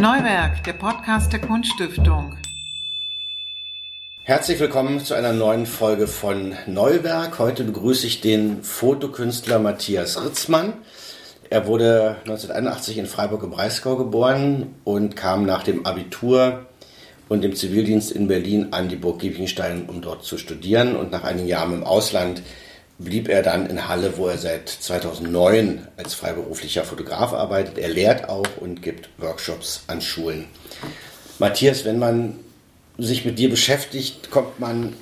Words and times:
Neuwerk, 0.00 0.64
der 0.64 0.72
Podcast 0.72 1.30
der 1.30 1.42
Kunststiftung. 1.42 2.34
Herzlich 4.22 4.58
willkommen 4.58 5.00
zu 5.00 5.12
einer 5.12 5.34
neuen 5.34 5.66
Folge 5.66 6.06
von 6.06 6.54
Neuwerk. 6.66 7.38
Heute 7.38 7.64
begrüße 7.64 8.06
ich 8.06 8.22
den 8.22 8.62
Fotokünstler 8.62 9.58
Matthias 9.58 10.24
Ritzmann. 10.24 10.72
Er 11.50 11.66
wurde 11.66 12.16
1981 12.20 12.96
in 12.96 13.04
Freiburg 13.04 13.42
im 13.42 13.50
Breisgau 13.50 13.96
geboren 13.96 14.74
und 14.84 15.16
kam 15.16 15.44
nach 15.44 15.64
dem 15.64 15.84
Abitur 15.84 16.64
und 17.28 17.44
dem 17.44 17.54
Zivildienst 17.54 18.10
in 18.10 18.26
Berlin 18.26 18.68
an 18.70 18.88
die 18.88 18.96
Burg 18.96 19.18
Giebingstein, 19.18 19.84
um 19.86 20.00
dort 20.00 20.24
zu 20.24 20.38
studieren. 20.38 20.96
Und 20.96 21.10
nach 21.10 21.24
einigen 21.24 21.46
Jahren 21.46 21.74
im 21.74 21.84
Ausland 21.84 22.40
blieb 23.00 23.28
er 23.28 23.42
dann 23.42 23.66
in 23.66 23.88
Halle, 23.88 24.16
wo 24.16 24.28
er 24.28 24.38
seit 24.38 24.68
2009 24.68 25.88
als 25.96 26.14
freiberuflicher 26.14 26.84
Fotograf 26.84 27.32
arbeitet. 27.32 27.78
Er 27.78 27.88
lehrt 27.88 28.28
auch 28.28 28.46
und 28.58 28.82
gibt 28.82 29.08
Workshops 29.18 29.84
an 29.86 30.00
Schulen. 30.02 30.44
Matthias, 31.38 31.84
wenn 31.84 31.98
man 31.98 32.38
sich 32.98 33.24
mit 33.24 33.38
dir 33.38 33.48
beschäftigt, 33.48 34.30
kommt 34.30 34.60
man 34.60 34.92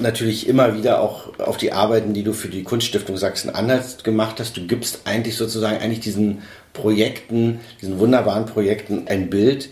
natürlich 0.00 0.48
immer 0.48 0.76
wieder 0.76 1.00
auch 1.00 1.38
auf 1.38 1.58
die 1.58 1.72
Arbeiten, 1.72 2.14
die 2.14 2.22
du 2.22 2.32
für 2.32 2.48
die 2.48 2.62
Kunststiftung 2.62 3.16
Sachsen-Anhalt 3.18 4.04
gemacht 4.04 4.40
hast. 4.40 4.56
Du 4.56 4.66
gibst 4.66 5.00
eigentlich 5.04 5.36
sozusagen 5.36 5.78
eigentlich 5.78 6.00
diesen 6.00 6.42
Projekten, 6.72 7.60
diesen 7.82 7.98
wunderbaren 7.98 8.46
Projekten 8.46 9.06
ein 9.08 9.28
Bild 9.28 9.68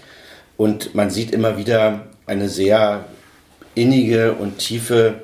und 0.56 0.94
man 0.94 1.10
sieht 1.10 1.30
immer 1.32 1.56
wieder 1.56 2.06
eine 2.27 2.48
sehr 2.48 3.06
innige 3.74 4.34
und 4.34 4.58
tiefe 4.58 5.22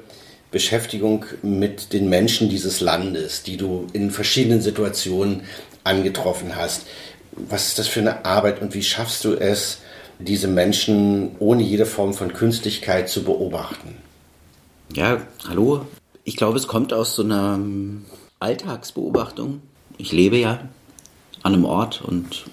Beschäftigung 0.51 1.27
mit 1.43 1.93
den 1.93 2.09
Menschen 2.09 2.49
dieses 2.49 2.81
Landes, 2.81 3.43
die 3.43 3.57
du 3.57 3.87
in 3.93 4.11
verschiedenen 4.11 4.63
Situationen 4.63 5.43
angetroffen 5.85 6.57
hast. 6.57 6.87
Was 7.33 7.69
ist 7.69 7.79
das 7.79 7.89
für 7.89 8.01
eine 8.01 8.25
Arbeit 8.25 8.63
und 8.63 8.75
wie 8.75 8.83
schaffst 8.83 9.25
du 9.25 9.35
es, 9.35 9.79
diese 10.19 10.49
Menschen 10.49 11.37
ohne 11.39 11.63
jede 11.63 11.87
Form 11.87 12.13
von 12.13 12.33
Künstlichkeit 12.33 13.09
zu 13.09 13.23
beobachten? 13.23 13.97
Ja, 14.93 15.21
hallo. 15.47 15.87
Ich 16.25 16.37
glaube, 16.37 16.59
es 16.59 16.67
kommt 16.67 16.93
aus 16.93 17.15
so 17.15 17.23
einer 17.23 17.55
ähm, 17.55 18.05
Alltagsbeobachtung. 18.41 19.63
Ich 19.99 20.13
lebe 20.13 20.37
ja 20.37 20.69
an 21.43 21.55
einem 21.55 21.65
Ort 21.65 22.03
und 22.03 22.47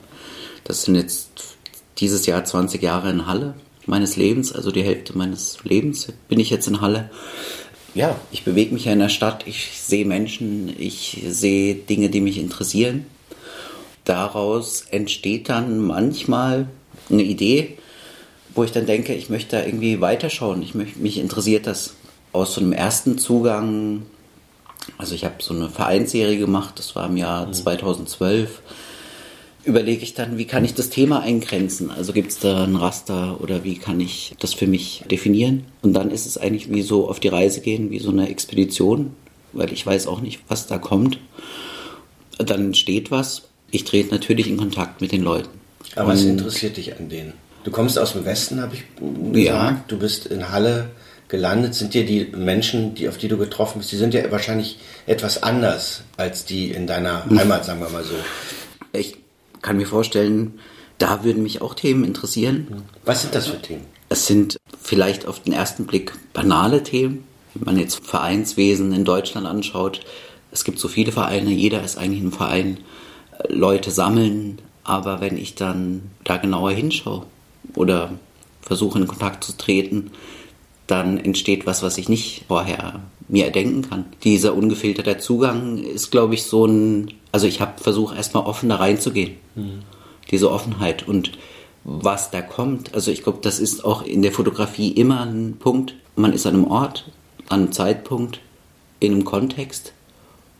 das 0.63 0.83
sind 0.83 0.95
jetzt 0.95 1.57
dieses 1.97 2.25
Jahr 2.25 2.43
20 2.43 2.81
Jahre 2.81 3.09
in 3.09 3.25
Halle 3.25 3.55
meines 3.85 4.15
Lebens, 4.15 4.51
also 4.51 4.71
die 4.71 4.83
Hälfte 4.83 5.17
meines 5.17 5.63
Lebens 5.63 6.07
bin 6.27 6.39
ich 6.39 6.49
jetzt 6.49 6.67
in 6.67 6.81
Halle 6.81 7.09
ja, 7.95 8.15
ich 8.31 8.43
bewege 8.43 8.73
mich 8.73 8.85
ja 8.85 8.93
in 8.93 8.99
der 8.99 9.09
Stadt, 9.09 9.47
ich 9.47 9.71
sehe 9.81 10.05
Menschen, 10.05 10.73
ich 10.77 11.23
sehe 11.27 11.75
Dinge, 11.75 12.09
die 12.09 12.21
mich 12.21 12.37
interessieren. 12.37 13.05
Daraus 14.03 14.81
entsteht 14.91 15.49
dann 15.49 15.79
manchmal 15.79 16.67
eine 17.09 17.23
Idee, 17.23 17.77
wo 18.53 18.63
ich 18.63 18.71
dann 18.71 18.85
denke, 18.85 19.13
ich 19.15 19.29
möchte 19.29 19.57
da 19.57 19.65
irgendwie 19.65 20.01
weiterschauen. 20.01 20.61
Ich 20.61 20.75
möchte, 20.75 20.99
mich 20.99 21.17
interessiert 21.17 21.65
das 21.65 21.95
aus 22.33 22.53
so 22.53 22.61
einem 22.61 22.73
ersten 22.73 23.17
Zugang. 23.17 24.03
Also 24.97 25.15
ich 25.15 25.25
habe 25.25 25.35
so 25.39 25.53
eine 25.53 25.69
Vereinsserie 25.69 26.37
gemacht, 26.37 26.77
das 26.77 26.95
war 26.95 27.07
im 27.07 27.17
Jahr 27.17 27.51
2012 27.51 28.49
mhm 28.49 28.84
überlege 29.65 30.03
ich 30.03 30.13
dann, 30.13 30.37
wie 30.37 30.45
kann 30.45 30.63
ich 30.63 30.73
das 30.73 30.89
Thema 30.89 31.21
eingrenzen? 31.21 31.91
Also 31.91 32.13
gibt 32.13 32.31
es 32.31 32.39
da 32.39 32.63
ein 32.63 32.75
Raster 32.75 33.41
oder 33.41 33.63
wie 33.63 33.77
kann 33.77 33.99
ich 33.99 34.35
das 34.39 34.53
für 34.53 34.67
mich 34.67 35.03
definieren? 35.09 35.65
Und 35.81 35.93
dann 35.93 36.11
ist 36.11 36.25
es 36.25 36.37
eigentlich 36.37 36.71
wie 36.71 36.83
so 36.83 37.09
auf 37.09 37.19
die 37.19 37.27
Reise 37.27 37.61
gehen, 37.61 37.89
wie 37.89 37.99
so 37.99 38.11
eine 38.11 38.29
Expedition, 38.29 39.13
weil 39.53 39.73
ich 39.73 39.85
weiß 39.85 40.07
auch 40.07 40.21
nicht, 40.21 40.41
was 40.47 40.67
da 40.67 40.77
kommt. 40.77 41.19
Dann 42.37 42.65
entsteht 42.65 43.11
was. 43.11 43.43
Ich 43.71 43.83
trete 43.83 44.13
natürlich 44.13 44.47
in 44.47 44.57
Kontakt 44.57 45.01
mit 45.01 45.11
den 45.11 45.23
Leuten. 45.23 45.49
Aber 45.95 46.13
was 46.13 46.23
interessiert 46.23 46.77
dich 46.77 46.97
an 46.97 47.09
denen? 47.09 47.33
Du 47.63 47.71
kommst 47.71 47.97
aus 47.97 48.13
dem 48.13 48.25
Westen, 48.25 48.61
habe 48.61 48.75
ich 48.75 48.83
gesagt. 48.99 49.35
Ja. 49.35 49.83
Du 49.87 49.97
bist 49.97 50.27
in 50.27 50.49
Halle 50.49 50.89
gelandet. 51.27 51.73
Sind 51.73 51.93
dir 51.93 52.05
die 52.05 52.25
Menschen, 52.25 52.93
die, 52.93 53.09
auf 53.09 53.17
die 53.17 53.27
du 53.27 53.37
getroffen 53.37 53.79
bist, 53.79 53.91
die 53.91 53.97
sind 53.97 54.13
ja 54.13 54.29
wahrscheinlich 54.31 54.77
etwas 55.07 55.41
anders 55.41 56.03
als 56.17 56.45
die 56.45 56.71
in 56.71 56.85
deiner 56.85 57.25
Heimat, 57.35 57.65
sagen 57.65 57.79
wir 57.79 57.89
mal 57.89 58.03
so. 58.03 58.15
Ich 58.93 59.17
kann 59.65 59.77
mir 59.77 59.87
vorstellen, 59.87 60.59
da 60.99 61.23
würden 61.23 61.41
mich 61.41 61.61
auch 61.61 61.73
Themen 61.73 62.03
interessieren. 62.03 62.83
Was 63.03 63.23
sind 63.23 63.33
das 63.33 63.47
für 63.47 63.59
Themen? 63.59 63.85
Es 64.09 64.27
sind 64.27 64.57
vielleicht 64.79 65.27
auf 65.27 65.41
den 65.41 65.53
ersten 65.53 65.87
Blick 65.87 66.13
banale 66.33 66.83
Themen. 66.83 67.23
Wenn 67.55 67.65
man 67.65 67.79
jetzt 67.79 68.05
Vereinswesen 68.05 68.93
in 68.93 69.05
Deutschland 69.05 69.47
anschaut, 69.47 70.01
es 70.51 70.65
gibt 70.65 70.77
so 70.77 70.87
viele 70.87 71.11
Vereine, 71.11 71.49
jeder 71.49 71.83
ist 71.83 71.97
eigentlich 71.97 72.21
ein 72.21 72.31
Verein, 72.31 72.77
Leute 73.49 73.89
sammeln, 73.89 74.59
aber 74.83 75.19
wenn 75.19 75.35
ich 75.35 75.55
dann 75.55 76.11
da 76.23 76.37
genauer 76.37 76.71
hinschaue 76.71 77.25
oder 77.73 78.11
versuche 78.61 78.99
in 78.99 79.07
Kontakt 79.07 79.43
zu 79.43 79.57
treten, 79.57 80.11
dann 80.85 81.17
entsteht 81.17 81.65
was, 81.65 81.81
was 81.81 81.97
ich 81.97 82.07
nicht 82.07 82.45
vorher 82.47 83.01
mir 83.27 83.45
erdenken 83.45 83.81
kann. 83.89 84.05
Dieser 84.23 84.55
ungefilterte 84.55 85.17
Zugang 85.17 85.77
ist, 85.77 86.11
glaube 86.11 86.35
ich, 86.35 86.43
so 86.43 86.65
ein, 86.65 87.13
also 87.31 87.47
ich 87.47 87.61
habe 87.61 87.81
versucht, 87.81 88.15
erstmal 88.15 88.45
offen 88.45 88.69
da 88.69 88.75
reinzugehen. 88.75 89.35
Mhm. 89.55 89.81
Diese 90.31 90.51
Offenheit 90.51 91.07
und 91.07 91.31
was 91.83 92.31
da 92.31 92.41
kommt. 92.41 92.93
Also 92.95 93.11
ich 93.11 93.23
glaube, 93.23 93.39
das 93.41 93.59
ist 93.59 93.85
auch 93.85 94.03
in 94.03 94.21
der 94.21 94.31
Fotografie 94.31 94.91
immer 94.91 95.21
ein 95.21 95.57
Punkt. 95.59 95.95
Man 96.15 96.33
ist 96.33 96.45
an 96.45 96.55
einem 96.55 96.65
Ort, 96.65 97.11
an 97.49 97.61
einem 97.61 97.71
Zeitpunkt, 97.71 98.39
in 98.99 99.13
einem 99.13 99.25
Kontext 99.25 99.93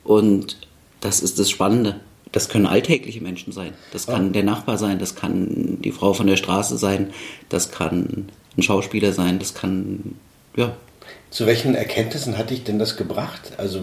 und 0.04 0.58
das 1.02 1.20
ist 1.20 1.40
das 1.40 1.50
Spannende. 1.50 2.00
Das 2.32 2.50
können 2.50 2.66
alltägliche 2.66 3.22
Menschen 3.22 3.54
sein. 3.54 3.74
Das 3.94 4.08
kann 4.08 4.30
oh. 4.30 4.32
der 4.32 4.44
Nachbar 4.44 4.78
sein, 4.78 5.00
das 5.00 5.16
kann 5.16 5.80
die 5.82 5.92
Frau 5.92 6.14
von 6.14 6.28
der 6.28 6.36
Straße 6.36 6.78
sein, 6.78 7.12
das 7.50 7.72
kann 7.72 8.28
ein 8.58 8.62
Schauspieler 8.62 9.14
sein, 9.14 9.40
das 9.40 9.54
kann, 9.54 10.16
ja. 10.56 10.76
Zu 11.36 11.46
welchen 11.48 11.76
Erkenntnissen 11.76 12.38
hat 12.38 12.50
dich 12.50 12.64
denn 12.64 12.80
das 12.80 12.96
gebracht? 12.96 13.52
Also 13.58 13.82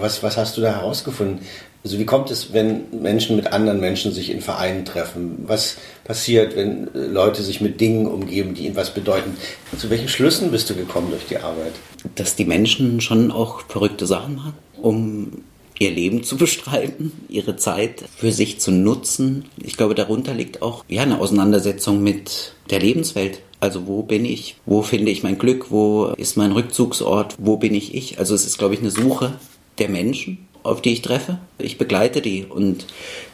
was, 0.00 0.24
was 0.24 0.36
hast 0.36 0.56
du 0.56 0.60
da 0.60 0.72
herausgefunden? 0.72 1.38
Also 1.84 2.00
wie 2.00 2.04
kommt 2.04 2.32
es, 2.32 2.52
wenn 2.52 2.86
Menschen 3.00 3.36
mit 3.36 3.52
anderen 3.52 3.78
Menschen 3.78 4.10
sich 4.10 4.28
in 4.28 4.40
Vereinen 4.40 4.84
treffen? 4.84 5.44
Was 5.46 5.76
passiert, 6.02 6.56
wenn 6.56 6.90
Leute 6.92 7.44
sich 7.44 7.60
mit 7.60 7.80
Dingen 7.80 8.08
umgeben, 8.08 8.54
die 8.54 8.66
ihnen 8.66 8.74
was 8.74 8.92
bedeuten? 8.92 9.36
Zu 9.78 9.88
welchen 9.88 10.08
Schlüssen 10.08 10.50
bist 10.50 10.68
du 10.68 10.74
gekommen 10.74 11.10
durch 11.10 11.26
die 11.26 11.36
Arbeit? 11.36 11.74
Dass 12.16 12.34
die 12.34 12.44
Menschen 12.44 13.00
schon 13.00 13.30
auch 13.30 13.60
verrückte 13.68 14.08
Sachen 14.08 14.34
machen, 14.34 14.54
um 14.82 15.44
ihr 15.80 15.90
Leben 15.90 16.22
zu 16.22 16.36
bestreiten, 16.36 17.10
ihre 17.28 17.56
Zeit 17.56 18.04
für 18.16 18.30
sich 18.30 18.60
zu 18.60 18.70
nutzen. 18.70 19.46
Ich 19.62 19.78
glaube, 19.78 19.94
darunter 19.94 20.34
liegt 20.34 20.62
auch 20.62 20.84
ja, 20.88 21.02
eine 21.02 21.18
Auseinandersetzung 21.18 22.02
mit 22.02 22.54
der 22.68 22.80
Lebenswelt. 22.80 23.40
Also 23.60 23.86
wo 23.86 24.02
bin 24.02 24.26
ich? 24.26 24.56
Wo 24.66 24.82
finde 24.82 25.10
ich 25.10 25.22
mein 25.22 25.38
Glück? 25.38 25.70
Wo 25.70 26.12
ist 26.16 26.36
mein 26.36 26.52
Rückzugsort? 26.52 27.36
Wo 27.38 27.56
bin 27.56 27.74
ich 27.74 27.94
ich? 27.94 28.18
Also 28.18 28.34
es 28.34 28.46
ist, 28.46 28.58
glaube 28.58 28.74
ich, 28.74 28.80
eine 28.80 28.90
Suche 28.90 29.32
der 29.78 29.88
Menschen, 29.88 30.46
auf 30.62 30.82
die 30.82 30.92
ich 30.92 31.00
treffe. 31.00 31.38
Ich 31.56 31.78
begleite 31.78 32.20
die 32.20 32.44
und 32.44 32.86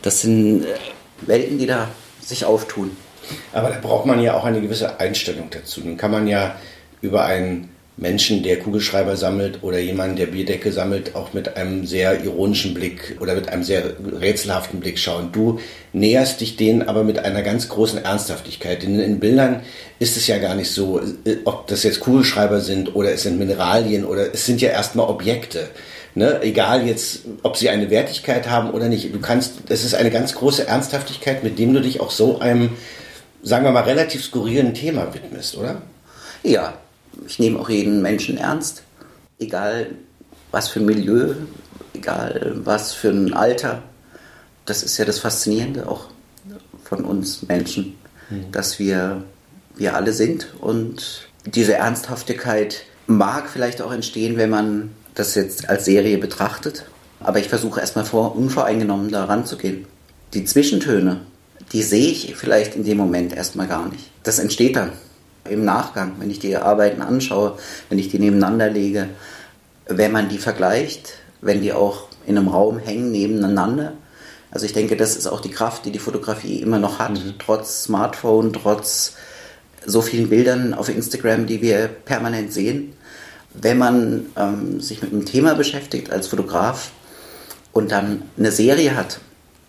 das 0.03 0.21
sind 0.21 0.63
äh, 0.63 1.27
Welten, 1.27 1.59
die 1.59 1.67
da 1.67 1.89
sich 2.21 2.45
auftun. 2.45 2.93
Aber 3.53 3.71
da 3.71 3.81
braucht 3.81 4.07
man 4.07 4.23
ja 4.23 4.35
auch 4.35 4.45
eine 4.45 4.61
gewisse 4.61 5.01
Einstellung 5.01 5.49
dazu. 5.51 5.81
Dann 5.81 5.97
kann 5.97 6.13
man 6.13 6.29
ja 6.29 6.55
über 7.01 7.25
einen 7.25 7.71
Menschen, 7.99 8.43
der 8.43 8.59
Kugelschreiber 8.59 9.17
sammelt 9.17 9.63
oder 9.63 9.79
jemanden, 9.79 10.17
der 10.17 10.27
Bierdecke 10.27 10.71
sammelt, 10.71 11.15
auch 11.15 11.33
mit 11.33 11.57
einem 11.57 11.87
sehr 11.87 12.23
ironischen 12.23 12.75
Blick 12.75 13.17
oder 13.21 13.35
mit 13.35 13.49
einem 13.49 13.63
sehr 13.63 13.95
rätselhaften 14.21 14.81
Blick 14.81 14.99
schauen. 14.99 15.31
Du 15.33 15.61
näherst 15.95 16.43
dich 16.43 16.57
denen 16.57 16.83
aber 16.83 17.05
mit 17.05 17.19
einer 17.19 17.43
ganz 17.43 17.71
großen 17.71 18.05
Ernsthaftigkeit. 18.05 18.83
Denn 18.83 19.01
in 19.01 19.19
Bildern 19.19 19.63
ist 19.99 20.19
es 20.19 20.27
ja 20.27 20.37
gar 20.37 20.55
nicht 20.55 20.71
so, 20.71 21.01
äh, 21.25 21.39
ob 21.47 21.69
das 21.69 21.85
jetzt 21.85 22.01
Kugelschreiber 22.01 22.61
sind 22.61 22.95
oder 22.95 23.13
es 23.13 23.23
sind 23.23 23.39
Mineralien 23.39 24.05
oder 24.05 24.35
es 24.35 24.45
sind 24.45 24.61
ja 24.61 24.69
erstmal 24.69 25.09
Objekte. 25.09 25.71
Ne? 26.15 26.43
Egal 26.43 26.87
jetzt, 26.87 27.21
ob 27.43 27.57
sie 27.57 27.71
eine 27.71 27.89
Wertigkeit 27.89 28.51
haben 28.51 28.73
oder 28.73 28.89
nicht. 28.91 29.15
Du 29.15 29.21
kannst, 29.21 29.55
es 29.71 29.85
ist 29.85 29.95
eine 29.95 30.11
ganz 30.11 30.35
große 30.35 30.67
Ernsthaftigkeit, 30.67 31.43
mit 31.43 31.59
dem 31.59 31.73
du 31.73 31.81
dich 31.81 32.01
auch 32.01 32.11
so 32.11 32.41
einem, 32.41 32.73
sagen 33.43 33.65
wir 33.65 33.73
mal, 33.73 33.85
relativ 33.85 34.23
skurrilen 34.23 34.75
Thema 34.75 35.15
widmest, 35.15 35.57
oder? 35.57 35.81
Ja, 36.43 36.75
ich 37.27 37.39
nehme 37.39 37.59
auch 37.59 37.69
jeden 37.69 38.03
Menschen 38.03 38.37
ernst, 38.37 38.83
egal 39.39 39.89
was 40.51 40.69
für 40.69 40.81
ein 40.81 40.87
Milieu, 40.87 41.35
egal 41.95 42.57
was 42.65 42.93
für 42.93 43.11
ein 43.11 43.35
Alter. 43.35 43.83
Das 44.65 44.83
ist 44.83 44.99
ja 44.99 45.05
das 45.05 45.19
Faszinierende 45.19 45.89
auch 45.89 46.09
von 46.85 47.05
uns 47.05 47.43
Menschen, 47.43 47.97
mhm. 48.31 48.53
dass 48.53 48.79
wir, 48.79 49.25
wir 49.75 49.95
alle 49.95 50.13
sind 50.13 50.55
und 50.61 51.29
diese 51.45 51.75
Ernsthaftigkeit 51.75 52.83
mag 53.07 53.49
vielleicht 53.49 53.83
auch 53.83 53.93
entstehen, 53.93 54.37
wenn 54.37 54.51
man 54.51 54.91
das 55.15 55.35
jetzt 55.35 55.69
als 55.69 55.85
Serie 55.85 56.19
betrachtet. 56.19 56.87
Aber 57.21 57.39
ich 57.39 57.49
versuche 57.49 57.81
erstmal 57.81 58.05
vor, 58.05 58.37
unvoreingenommen 58.37 59.11
da 59.11 59.25
ranzugehen. 59.25 59.87
Die 60.35 60.45
Zwischentöne, 60.45 61.21
die 61.73 61.83
sehe 61.83 62.11
ich 62.11 62.37
vielleicht 62.37 62.75
in 62.75 62.85
dem 62.85 62.99
Moment 62.99 63.33
erstmal 63.33 63.69
gar 63.69 63.89
nicht. 63.89 64.11
Das 64.23 64.39
entsteht 64.39 64.77
dann 64.77 64.93
im 65.49 65.65
Nachgang, 65.65 66.17
wenn 66.19 66.31
ich 66.31 66.39
die 66.39 66.57
Arbeiten 66.57 67.03
anschaue, 67.03 67.59
wenn 67.89 67.99
ich 67.99 68.09
die 68.09 68.19
nebeneinander 68.19 68.71
lege, 68.71 69.09
wenn 69.87 70.13
man 70.13 70.29
die 70.29 70.39
vergleicht, 70.39 71.15
wenn 71.41 71.63
die 71.63 71.73
auch 71.73 72.09
in 72.27 72.37
einem 72.37 72.49
Raum 72.49 72.79
hängen 72.79 73.13
nebeneinander, 73.13 73.93
Also 74.51 74.65
ich 74.65 74.73
denke, 74.73 74.97
das 74.97 75.17
ist 75.17 75.27
auch 75.27 75.41
die 75.41 75.51
Kraft, 75.51 75.85
die 75.85 75.91
die 75.91 75.99
Fotografie 75.99 76.63
immer 76.63 76.79
noch 76.79 76.99
hat, 76.99 77.13
mhm. 77.13 77.35
trotz 77.39 77.85
Smartphone, 77.85 78.53
trotz 78.53 79.15
so 79.85 80.01
vielen 80.03 80.29
Bildern 80.29 80.75
auf 80.75 80.89
Instagram, 80.89 81.47
die 81.47 81.63
wir 81.63 81.89
permanent 81.89 82.53
sehen. 82.53 82.95
Wenn 83.53 83.79
man 83.79 84.27
ähm, 84.37 84.81
sich 84.81 85.03
mit 85.03 85.13
einem 85.13 85.25
Thema 85.27 85.55
beschäftigt 85.55 86.11
als 86.11 86.29
Fotograf 86.29 86.91
und 87.73 87.93
dann 87.93 88.23
eine 88.39 88.51
Serie 88.51 88.97
hat, 88.97 89.21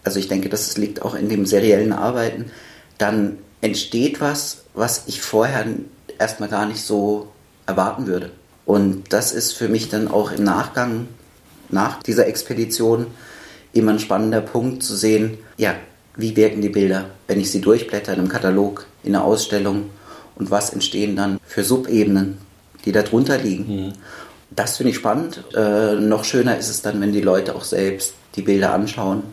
also 0.04 0.20
ich 0.20 0.28
denke, 0.28 0.50
das 0.50 0.78
liegt 0.78 1.02
auch 1.02 1.16
in 1.16 1.30
dem 1.30 1.46
seriellen 1.46 1.92
Arbeiten, 1.92 2.46
dann 2.98 3.40
entsteht 3.62 4.22
was, 4.22 4.64
was 4.74 5.04
ich 5.08 5.22
vorher 5.22 5.66
erstmal 6.20 6.50
gar 6.50 6.66
nicht 6.66 6.82
so 6.82 7.28
erwarten 7.66 8.08
würde. 8.08 8.32
Und 8.66 9.14
das 9.14 9.32
ist 9.32 9.54
für 9.54 9.70
mich 9.70 9.90
dann 9.90 10.08
auch 10.08 10.32
im 10.32 10.44
Nachgang, 10.44 11.08
nach 11.70 12.02
dieser 12.02 12.28
Expedition, 12.28 13.08
immer 13.74 13.92
ein 13.92 14.00
spannender 14.00 14.42
Punkt 14.42 14.84
zu 14.84 14.96
sehen, 14.96 15.38
ja, 15.58 15.76
wie 16.16 16.36
wirken 16.36 16.62
die 16.62 16.70
Bilder, 16.70 17.06
wenn 17.28 17.40
ich 17.40 17.52
sie 17.52 17.62
durchblätter 17.62 18.14
in 18.14 18.20
einem 18.20 18.30
Katalog, 18.30 18.88
in 19.04 19.16
einer 19.16 19.24
Ausstellung 19.24 19.90
und 20.36 20.50
was 20.52 20.72
entstehen 20.72 21.16
dann 21.16 21.40
für 21.46 21.64
Subebenen, 21.64 22.40
die 22.86 22.92
darunter 22.92 23.38
liegen. 23.38 23.88
Mhm. 23.88 23.94
Das 24.50 24.78
finde 24.78 24.92
ich 24.92 24.98
spannend. 24.98 25.44
Äh, 25.56 25.96
noch 25.96 26.24
schöner 26.24 26.58
ist 26.58 26.70
es 26.70 26.82
dann, 26.82 27.00
wenn 27.02 27.12
die 27.12 27.22
Leute 27.22 27.56
auch 27.56 27.64
selbst 27.64 28.14
die 28.36 28.42
Bilder 28.42 28.74
anschauen, 28.74 29.24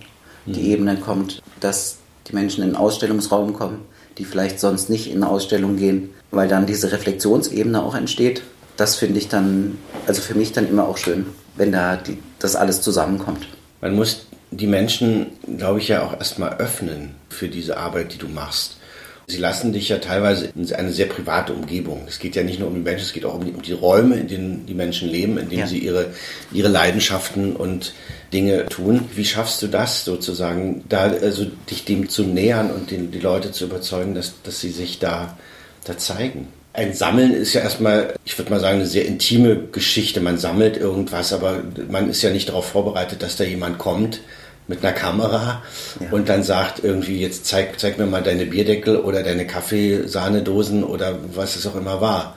mhm. 0.44 0.52
die 0.52 0.70
Ebene 0.70 0.96
kommt, 0.96 1.42
dass 1.60 1.96
die 2.26 2.34
Menschen 2.34 2.62
in 2.62 2.70
den 2.70 2.76
Ausstellungsraum 2.76 3.54
kommen, 3.54 3.82
die 4.18 4.24
vielleicht 4.24 4.60
sonst 4.60 4.90
nicht 4.90 5.10
in 5.10 5.22
eine 5.22 5.28
Ausstellung 5.28 5.76
gehen, 5.76 6.10
weil 6.30 6.48
dann 6.48 6.66
diese 6.66 6.92
Reflexionsebene 6.92 7.82
auch 7.82 7.94
entsteht. 7.94 8.42
Das 8.76 8.96
finde 8.96 9.18
ich 9.18 9.28
dann, 9.28 9.78
also 10.06 10.20
für 10.20 10.34
mich 10.34 10.52
dann 10.52 10.68
immer 10.68 10.88
auch 10.88 10.96
schön, 10.96 11.26
wenn 11.56 11.72
da 11.72 11.96
die, 11.96 12.18
das 12.38 12.56
alles 12.56 12.82
zusammenkommt. 12.82 13.46
Man 13.80 13.94
muss 13.94 14.26
die 14.50 14.66
Menschen, 14.66 15.26
glaube 15.58 15.80
ich, 15.80 15.88
ja 15.88 16.02
auch 16.02 16.12
erstmal 16.12 16.56
öffnen 16.58 17.14
für 17.28 17.48
diese 17.48 17.76
Arbeit, 17.76 18.12
die 18.14 18.18
du 18.18 18.28
machst. 18.28 18.78
Sie 19.26 19.38
lassen 19.38 19.72
dich 19.72 19.88
ja 19.88 19.98
teilweise 19.98 20.50
in 20.54 20.70
eine 20.74 20.92
sehr 20.92 21.06
private 21.06 21.54
Umgebung. 21.54 22.02
Es 22.06 22.18
geht 22.18 22.36
ja 22.36 22.42
nicht 22.42 22.60
nur 22.60 22.68
um 22.68 22.74
die 22.74 22.82
Menschen, 22.82 23.04
es 23.04 23.12
geht 23.12 23.24
auch 23.24 23.34
um 23.34 23.44
die, 23.44 23.52
um 23.52 23.62
die 23.62 23.72
Räume, 23.72 24.16
in 24.16 24.28
denen 24.28 24.66
die 24.66 24.74
Menschen 24.74 25.08
leben, 25.08 25.38
in 25.38 25.48
denen 25.48 25.60
ja. 25.60 25.66
sie 25.66 25.78
ihre, 25.78 26.10
ihre 26.52 26.68
Leidenschaften 26.68 27.56
und 27.56 27.94
Dinge 28.34 28.66
tun. 28.66 29.08
Wie 29.14 29.24
schaffst 29.24 29.62
du 29.62 29.68
das 29.68 30.04
sozusagen, 30.04 30.84
da 30.88 31.04
also 31.04 31.46
dich 31.70 31.84
dem 31.84 32.08
zu 32.08 32.24
nähern 32.24 32.70
und 32.70 32.90
den, 32.90 33.10
die 33.10 33.20
Leute 33.20 33.52
zu 33.52 33.64
überzeugen, 33.64 34.14
dass, 34.14 34.34
dass 34.42 34.60
sie 34.60 34.70
sich 34.70 34.98
da, 34.98 35.38
da 35.84 35.96
zeigen? 35.96 36.48
Ein 36.74 36.92
Sammeln 36.92 37.32
ist 37.32 37.54
ja 37.54 37.60
erstmal, 37.60 38.14
ich 38.24 38.36
würde 38.36 38.50
mal 38.50 38.58
sagen, 38.58 38.78
eine 38.80 38.86
sehr 38.86 39.06
intime 39.06 39.68
Geschichte. 39.70 40.20
Man 40.20 40.38
sammelt 40.38 40.76
irgendwas, 40.76 41.32
aber 41.32 41.62
man 41.88 42.10
ist 42.10 42.20
ja 42.22 42.30
nicht 42.30 42.48
darauf 42.48 42.66
vorbereitet, 42.66 43.22
dass 43.22 43.36
da 43.36 43.44
jemand 43.44 43.78
kommt 43.78 44.20
mit 44.66 44.84
einer 44.84 44.92
Kamera 44.92 45.62
ja. 46.00 46.10
und 46.10 46.28
dann 46.28 46.42
sagt 46.42 46.82
irgendwie, 46.82 47.20
jetzt 47.20 47.46
zeig, 47.46 47.78
zeig 47.78 47.98
mir 47.98 48.06
mal 48.06 48.22
deine 48.22 48.46
Bierdeckel 48.46 48.96
oder 48.96 49.22
deine 49.22 49.46
Kaffeesahnedosen 49.46 50.82
oder 50.82 51.18
was 51.34 51.54
es 51.54 51.66
auch 51.66 51.76
immer 51.76 52.00
war. 52.00 52.36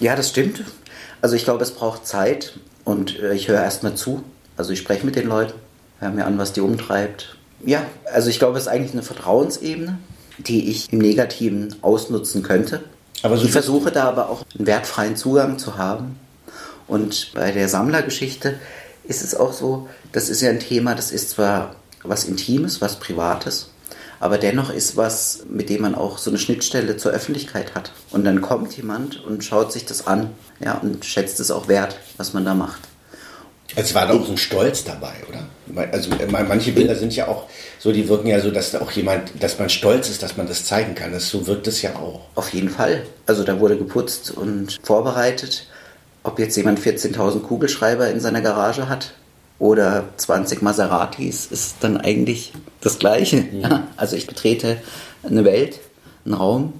Ja, 0.00 0.16
das 0.16 0.30
stimmt. 0.30 0.64
Also 1.20 1.36
ich 1.36 1.44
glaube, 1.44 1.62
es 1.62 1.70
braucht 1.70 2.06
Zeit 2.06 2.54
und 2.84 3.20
äh, 3.20 3.34
ich 3.34 3.46
höre 3.46 3.62
erstmal 3.62 3.94
zu. 3.94 4.24
Also 4.56 4.72
ich 4.72 4.78
spreche 4.78 5.06
mit 5.06 5.16
den 5.16 5.28
Leuten, 5.28 5.54
höre 6.00 6.10
mir 6.10 6.26
an, 6.26 6.38
was 6.38 6.52
die 6.52 6.60
umtreibt. 6.60 7.36
Ja, 7.64 7.84
also 8.12 8.28
ich 8.28 8.38
glaube, 8.38 8.58
es 8.58 8.64
ist 8.64 8.68
eigentlich 8.68 8.92
eine 8.92 9.02
Vertrauensebene, 9.02 9.98
die 10.38 10.70
ich 10.70 10.92
im 10.92 10.98
Negativen 10.98 11.74
ausnutzen 11.82 12.42
könnte. 12.42 12.82
Aber 13.22 13.36
so 13.36 13.44
ich 13.44 13.52
versuche 13.52 13.92
da 13.92 14.04
aber 14.04 14.28
auch 14.28 14.44
einen 14.56 14.66
wertfreien 14.66 15.16
Zugang 15.16 15.58
zu 15.58 15.78
haben. 15.78 16.18
Und 16.88 17.32
bei 17.34 17.52
der 17.52 17.68
Sammlergeschichte 17.68 18.58
ist 19.04 19.22
es 19.22 19.34
auch 19.34 19.52
so, 19.52 19.88
das 20.12 20.28
ist 20.28 20.40
ja 20.40 20.50
ein 20.50 20.60
Thema, 20.60 20.94
das 20.94 21.10
ist 21.10 21.30
zwar 21.30 21.76
was 22.02 22.24
Intimes, 22.24 22.80
was 22.80 22.98
Privates, 22.98 23.70
aber 24.20 24.38
dennoch 24.38 24.70
ist 24.70 24.96
was, 24.96 25.44
mit 25.48 25.68
dem 25.68 25.82
man 25.82 25.94
auch 25.94 26.18
so 26.18 26.30
eine 26.30 26.38
Schnittstelle 26.38 26.96
zur 26.96 27.12
Öffentlichkeit 27.12 27.74
hat. 27.74 27.92
Und 28.10 28.24
dann 28.24 28.40
kommt 28.40 28.76
jemand 28.76 29.24
und 29.24 29.44
schaut 29.44 29.72
sich 29.72 29.84
das 29.84 30.06
an 30.06 30.30
ja, 30.60 30.74
und 30.74 31.04
schätzt 31.04 31.40
es 31.40 31.50
auch 31.50 31.66
wert, 31.66 31.98
was 32.18 32.32
man 32.32 32.44
da 32.44 32.54
macht. 32.54 32.80
Es 33.76 33.94
war 33.94 34.06
doch 34.06 34.24
so 34.24 34.32
ein 34.32 34.38
Stolz 34.38 34.84
dabei, 34.84 35.14
oder? 35.28 35.46
Also 35.92 36.10
manche 36.28 36.72
Bilder 36.72 36.94
sind 36.94 37.16
ja 37.16 37.28
auch 37.28 37.46
so, 37.78 37.92
die 37.92 38.08
wirken 38.08 38.28
ja 38.28 38.40
so, 38.40 38.50
dass 38.50 38.72
da 38.72 38.80
auch 38.80 38.90
jemand, 38.90 39.32
dass 39.40 39.58
man 39.58 39.70
stolz 39.70 40.10
ist, 40.10 40.22
dass 40.22 40.36
man 40.36 40.46
das 40.46 40.64
zeigen 40.64 40.94
kann. 40.94 41.12
Das, 41.12 41.28
so 41.30 41.46
wirkt 41.46 41.66
es 41.66 41.82
ja 41.82 41.96
auch. 41.96 42.20
Auf 42.34 42.52
jeden 42.52 42.68
Fall. 42.68 43.04
Also 43.26 43.44
da 43.44 43.58
wurde 43.58 43.76
geputzt 43.76 44.30
und 44.30 44.78
vorbereitet. 44.82 45.66
Ob 46.24 46.38
jetzt 46.38 46.56
jemand 46.56 46.78
14.000 46.78 47.40
Kugelschreiber 47.40 48.08
in 48.08 48.20
seiner 48.20 48.42
Garage 48.42 48.88
hat 48.88 49.14
oder 49.58 50.04
20 50.16 50.62
Maseratis, 50.62 51.46
ist 51.46 51.76
dann 51.80 51.96
eigentlich 51.96 52.52
das 52.80 52.98
Gleiche. 52.98 53.44
Ja. 53.52 53.88
Also 53.96 54.16
ich 54.16 54.26
betrete 54.26 54.76
eine 55.22 55.44
Welt, 55.44 55.80
einen 56.24 56.34
Raum 56.34 56.74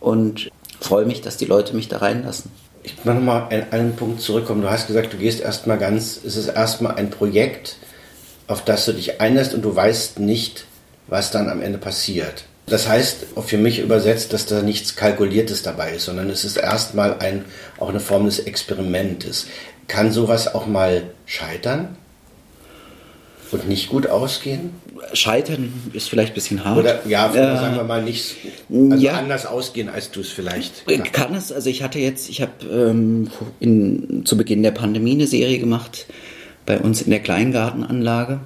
und 0.00 0.50
freue 0.80 1.04
mich, 1.04 1.20
dass 1.20 1.36
die 1.36 1.44
Leute 1.44 1.76
mich 1.76 1.88
da 1.88 1.98
reinlassen. 1.98 2.50
Ich 2.96 3.04
will 3.04 3.14
nochmal 3.14 3.48
an 3.50 3.66
einen 3.70 3.96
Punkt 3.96 4.22
zurückkommen. 4.22 4.62
Du 4.62 4.70
hast 4.70 4.86
gesagt, 4.86 5.12
du 5.12 5.18
gehst 5.18 5.40
erstmal 5.40 5.76
ganz, 5.76 6.18
es 6.24 6.36
ist 6.36 6.48
erstmal 6.48 6.94
ein 6.94 7.10
Projekt, 7.10 7.76
auf 8.46 8.64
das 8.64 8.86
du 8.86 8.92
dich 8.92 9.20
einlässt 9.20 9.52
und 9.52 9.62
du 9.62 9.76
weißt 9.76 10.20
nicht, 10.20 10.64
was 11.06 11.30
dann 11.30 11.50
am 11.50 11.60
Ende 11.60 11.76
passiert. 11.78 12.44
Das 12.66 12.88
heißt, 12.88 13.26
für 13.44 13.58
mich 13.58 13.78
übersetzt, 13.78 14.32
dass 14.32 14.46
da 14.46 14.62
nichts 14.62 14.96
Kalkuliertes 14.96 15.62
dabei 15.62 15.96
ist, 15.96 16.06
sondern 16.06 16.30
es 16.30 16.44
ist 16.44 16.56
erstmal 16.56 17.18
ein, 17.18 17.44
auch 17.78 17.90
eine 17.90 18.00
Form 18.00 18.24
des 18.24 18.40
Experimentes. 18.40 19.46
Kann 19.86 20.12
sowas 20.12 20.54
auch 20.54 20.66
mal 20.66 21.10
scheitern? 21.26 21.96
Und 23.50 23.68
nicht 23.68 23.88
gut 23.88 24.06
ausgehen? 24.06 24.70
Scheitern 25.12 25.72
ist 25.92 26.08
vielleicht 26.08 26.32
ein 26.32 26.34
bisschen 26.34 26.64
hart. 26.64 26.78
Oder 26.78 27.06
ja, 27.06 27.30
äh, 27.30 27.56
sagen 27.56 27.76
wir 27.76 27.84
mal 27.84 28.02
nicht 28.02 28.36
also 28.70 29.04
ja, 29.04 29.14
anders 29.14 29.46
ausgehen, 29.46 29.88
als 29.88 30.10
du 30.10 30.20
es 30.20 30.30
vielleicht. 30.30 30.86
Kann 31.12 31.34
es. 31.34 31.52
Also 31.52 31.70
ich 31.70 31.82
hatte 31.82 31.98
jetzt, 31.98 32.28
ich 32.28 32.42
habe 32.42 32.52
ähm, 33.60 34.24
zu 34.24 34.36
Beginn 34.36 34.62
der 34.62 34.72
Pandemie 34.72 35.12
eine 35.12 35.26
Serie 35.26 35.58
gemacht 35.58 36.06
bei 36.66 36.78
uns 36.78 37.02
in 37.02 37.10
der 37.10 37.20
Kleingartenanlage 37.20 38.40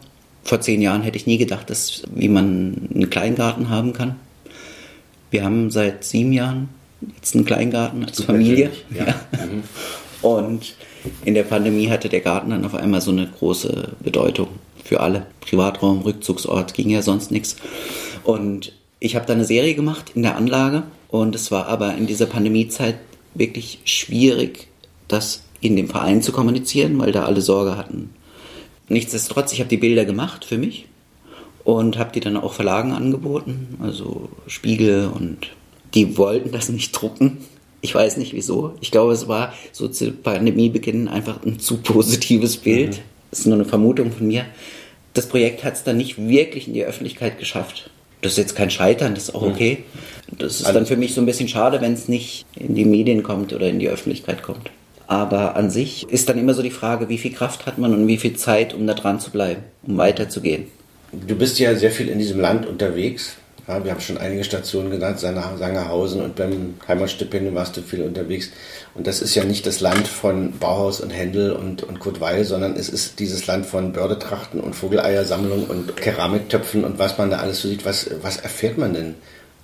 vor 0.45 0.61
zehn 0.61 0.83
Jahren 0.83 1.03
hätte 1.03 1.17
ich 1.17 1.27
nie 1.27 1.39
gedacht, 1.39 1.71
dass, 1.71 2.03
wie 2.15 2.29
man 2.29 2.89
einen 2.95 3.11
Kleingarten 3.11 3.69
haben 3.69 3.93
kann. 3.93 4.17
Wir 5.31 5.45
haben 5.45 5.71
seit 5.71 6.05
sieben 6.05 6.33
Jahren 6.33 6.69
jetzt 7.17 7.35
einen 7.35 7.45
Kleingarten 7.45 8.05
als 8.05 8.23
Familie. 8.23 8.71
Ja. 8.91 9.07
ja. 9.07 9.15
Mhm. 9.47 9.63
Und 10.21 10.75
in 11.25 11.35
der 11.35 11.45
Pandemie 11.45 11.89
hatte 11.89 12.09
der 12.09 12.21
Garten 12.21 12.51
dann 12.51 12.65
auf 12.65 12.75
einmal 12.75 13.01
so 13.01 13.11
eine 13.11 13.27
große 13.27 13.93
Bedeutung 14.01 14.49
für 14.85 15.01
alle. 15.01 15.27
Privatraum, 15.41 16.03
Rückzugsort, 16.03 16.75
ging 16.75 16.91
ja 16.91 17.03
sonst 17.03 17.31
nichts. 17.31 17.57
Und 18.25 18.73
ich 19.01 19.17
habe 19.17 19.27
da 19.27 19.33
eine 19.33 19.45
Serie 19.45 19.75
gemacht 19.75 20.13
in 20.15 20.23
der 20.23 20.37
Anlage 20.37 20.85
und 21.09 21.35
es 21.35 21.51
war 21.51 21.67
aber 21.67 21.95
in 21.97 22.07
dieser 22.07 22.27
Pandemiezeit 22.27 22.97
wirklich 23.35 23.81
schwierig, 23.85 24.69
das 25.09 25.43
in 25.61 25.77
dem 25.77 25.89
Verein 25.89 26.23
zu 26.23 26.33
kommunizieren, 26.33 26.99
weil 26.99 27.13
da 27.13 27.25
alle 27.25 27.41
Sorge 27.41 27.77
hatten, 27.77 28.11
Nichtsdestotrotz, 28.93 29.53
ich 29.55 29.61
habe 29.61 29.71
die 29.71 29.79
Bilder 29.79 30.05
gemacht 30.05 30.45
für 30.45 30.59
mich 30.59 30.87
und 31.65 31.99
habe 31.99 32.13
die 32.13 32.21
dann 32.21 32.37
auch 32.37 32.53
Verlagen 32.53 32.93
angeboten, 32.93 33.79
also 33.81 34.29
Spiegel 34.47 35.09
und 35.09 35.49
die 35.95 36.19
wollten 36.19 36.53
das 36.53 36.69
nicht 36.69 36.93
drucken. 36.93 37.39
Ich 37.81 37.95
weiß 37.95 38.19
nicht 38.19 38.35
wieso. 38.35 38.75
Ich 38.81 38.91
glaube, 38.91 39.13
es 39.13 39.29
war 39.29 39.55
so 39.73 39.89
zu 39.89 40.13
Pandemiebeginn 40.13 41.09
einfach 41.09 41.43
ein 41.43 41.59
zu 41.59 41.79
positives 41.79 42.59
Bild. 42.59 42.99
Mhm. 42.99 43.12
Das 43.33 43.41
ist 43.41 43.47
nur 43.47 43.57
eine 43.57 43.65
Vermutung 43.65 44.13
von 44.13 44.29
mir. 44.29 44.45
Das 45.15 45.27
Projekt 45.27 45.65
hat 45.65 45.75
es 45.75 45.85
dann 45.85 45.97
nicht 45.97 46.19
wirklich 46.19 46.69
in 46.69 46.75
die 46.75 46.85
Öffentlichkeit 46.85 47.39
geschafft. 47.39 47.91
Das 48.21 48.33
ist 48.33 48.39
jetzt 48.39 48.55
kein 48.55 48.71
Scheitern, 48.71 49.15
das 49.15 49.25
ist 49.25 49.35
auch 49.35 49.43
mhm. 49.43 49.53
okay. 49.53 49.79
Das 50.39 50.61
ist 50.61 50.69
dann 50.69 50.87
für 50.87 50.97
mich 50.97 51.15
so 51.15 51.23
ein 51.23 51.27
bisschen 51.27 51.49
schade, 51.49 51.81
wenn 51.81 51.95
es 51.95 52.09
nicht 52.09 52.47
in 52.55 52.75
die 52.75 52.85
Medien 52.85 53.23
kommt 53.23 53.53
oder 53.53 53.69
in 53.69 53.79
die 53.79 53.89
Öffentlichkeit 53.89 54.43
kommt. 54.43 54.71
Aber 55.07 55.57
an 55.57 55.71
sich 55.71 56.07
ist 56.11 56.29
dann 56.29 56.39
immer 56.39 56.55
so 56.55 56.63
die 56.63 56.71
Frage, 56.71 57.09
wie 57.09 57.19
viel 57.19 57.33
Kraft 57.33 57.67
hat 57.67 57.79
man 57.79 57.95
und 57.95 58.07
wie 58.07 58.19
viel 58.19 58.35
Zeit, 58.35 58.75
um 58.75 58.87
da 58.87 58.95
dran 58.95 59.19
zu 59.19 59.31
bleiben, 59.31 59.63
um 59.83 59.97
weiterzugehen. 59.97 60.67
Du 61.13 61.35
bist 61.35 61.59
ja 61.59 61.75
sehr 61.75 61.91
viel 61.91 62.09
in 62.09 62.19
diesem 62.19 62.41
Land 62.41 62.67
unterwegs. 62.67 63.37
Ja, 63.69 63.85
wir 63.85 63.93
haben 63.93 64.01
schon 64.01 64.19
einige 64.19 64.43
Stationen 64.43 64.91
genannt, 64.91 65.21
Sangerhausen 65.21 66.21
und 66.21 66.35
beim 66.35 66.75
Heimatstipendium 66.89 67.55
warst 67.55 67.77
du 67.77 67.83
viel 67.83 68.03
unterwegs. 68.03 68.51
Und 68.95 69.07
das 69.07 69.23
ist 69.23 69.37
ja 69.37 69.45
nicht 69.45 69.67
das 69.67 69.81
Land 69.81 70.09
von 70.09 70.59
Bauhaus 70.59 71.01
und 71.01 71.11
Händel 71.11 71.53
und, 71.53 71.85
und 71.85 72.01
Kurt 72.01 72.21
Weil, 72.21 72.45
sondern 72.45 72.75
es 72.75 72.89
ist 72.89 73.21
dieses 73.21 73.47
Land 73.47 73.67
von 73.67 73.93
Bördetrachten 73.93 74.61
und 74.61 74.75
Vogeleiersammlung 74.75 75.67
und 75.67 75.97
Keramiktöpfen 75.97 76.85
und 76.85 76.99
was 76.99 77.19
man 77.19 77.31
da 77.31 77.39
alles 77.39 77.63
so 77.63 77.69
sieht. 77.69 77.85
Was, 77.85 78.11
was 78.21 78.39
erfährt 78.39 78.79
man 78.79 78.95
denn 78.95 79.15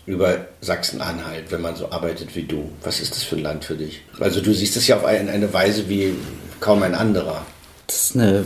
über 0.06 0.46
Sachsen-Anhalt, 0.60 1.50
wenn 1.50 1.60
man 1.60 1.74
so 1.74 1.90
arbeitet 1.90 2.36
wie 2.36 2.44
du? 2.44 2.70
Was 2.84 3.00
ist 3.00 3.16
das 3.16 3.24
für 3.24 3.36
ein 3.36 3.42
Land 3.42 3.64
für 3.64 3.74
dich? 3.74 4.02
Also 4.20 4.40
du 4.40 4.54
siehst 4.54 4.76
es 4.76 4.86
ja 4.86 4.96
auf 4.96 5.04
eine 5.04 5.52
Weise 5.52 5.88
wie 5.88 6.14
kaum 6.60 6.84
ein 6.84 6.94
anderer. 6.94 7.44
Das 7.88 8.10
ist 8.10 8.16
eine 8.16 8.44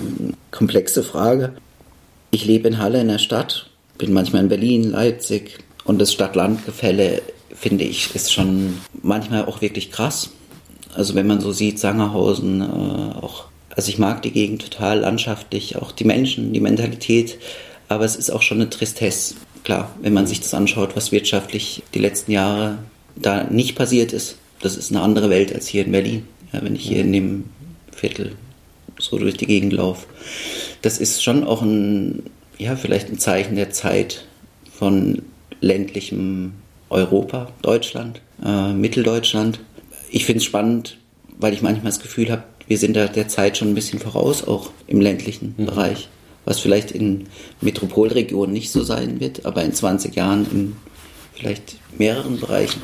komplexe 0.50 1.02
Frage. 1.02 1.52
Ich 2.30 2.46
lebe 2.46 2.68
in 2.68 2.78
Halle 2.78 3.00
in 3.00 3.08
der 3.08 3.18
Stadt, 3.18 3.66
bin 3.98 4.12
manchmal 4.12 4.42
in 4.42 4.48
Berlin, 4.48 4.90
Leipzig 4.90 5.58
und 5.84 6.00
das 6.00 6.12
Stadt-Land-Gefälle, 6.12 7.22
finde 7.54 7.84
ich, 7.84 8.14
ist 8.14 8.32
schon 8.32 8.78
manchmal 9.02 9.44
auch 9.44 9.60
wirklich 9.60 9.90
krass. 9.90 10.30
Also 10.94 11.14
wenn 11.14 11.26
man 11.26 11.40
so 11.40 11.52
sieht, 11.52 11.78
Sangerhausen, 11.78 12.60
äh, 12.60 12.64
auch, 12.64 13.46
also 13.70 13.88
ich 13.88 13.98
mag 13.98 14.22
die 14.22 14.32
Gegend 14.32 14.62
total 14.62 15.00
landschaftlich, 15.00 15.76
auch 15.76 15.92
die 15.92 16.04
Menschen, 16.04 16.52
die 16.52 16.60
Mentalität, 16.60 17.38
aber 17.88 18.04
es 18.04 18.16
ist 18.16 18.30
auch 18.30 18.42
schon 18.42 18.60
eine 18.60 18.70
Tristesse. 18.70 19.34
Klar, 19.64 19.94
wenn 20.00 20.12
man 20.12 20.26
sich 20.26 20.40
das 20.40 20.54
anschaut, 20.54 20.96
was 20.96 21.12
wirtschaftlich 21.12 21.82
die 21.94 22.00
letzten 22.00 22.32
Jahre 22.32 22.78
da 23.16 23.44
nicht 23.44 23.76
passiert 23.76 24.12
ist. 24.12 24.36
Das 24.60 24.76
ist 24.76 24.90
eine 24.90 25.02
andere 25.02 25.30
Welt 25.30 25.54
als 25.54 25.68
hier 25.68 25.84
in 25.84 25.92
Berlin. 25.92 26.26
Ja, 26.52 26.62
wenn 26.62 26.74
ich 26.74 26.82
hier 26.82 27.00
in 27.00 27.12
dem 27.12 27.44
Viertel 27.92 28.34
so 28.98 29.18
durch 29.18 29.36
die 29.36 29.46
Gegend 29.46 29.72
laufe. 29.72 30.06
Das 30.82 30.98
ist 30.98 31.22
schon 31.22 31.44
auch 31.44 31.62
ein, 31.62 32.24
ja, 32.62 32.76
vielleicht 32.76 33.08
ein 33.10 33.18
Zeichen 33.18 33.56
der 33.56 33.70
Zeit 33.70 34.24
von 34.72 35.22
ländlichem 35.60 36.54
Europa, 36.90 37.50
Deutschland, 37.62 38.20
äh, 38.44 38.72
Mitteldeutschland. 38.72 39.60
Ich 40.10 40.24
finde 40.24 40.38
es 40.38 40.44
spannend, 40.44 40.98
weil 41.38 41.54
ich 41.54 41.62
manchmal 41.62 41.92
das 41.92 42.00
Gefühl 42.00 42.30
habe, 42.30 42.44
wir 42.68 42.78
sind 42.78 42.94
da 42.94 43.06
der 43.06 43.28
Zeit 43.28 43.56
schon 43.56 43.68
ein 43.68 43.74
bisschen 43.74 43.98
voraus, 43.98 44.46
auch 44.46 44.70
im 44.86 45.00
ländlichen 45.00 45.54
mhm. 45.56 45.66
Bereich. 45.66 46.08
Was 46.44 46.60
vielleicht 46.60 46.90
in 46.90 47.28
Metropolregionen 47.60 48.52
nicht 48.52 48.70
so 48.70 48.82
sein 48.82 49.20
wird, 49.20 49.46
aber 49.46 49.62
in 49.62 49.72
20 49.72 50.14
Jahren 50.14 50.46
in 50.50 50.76
vielleicht 51.34 51.76
mehreren 51.98 52.38
Bereichen 52.38 52.80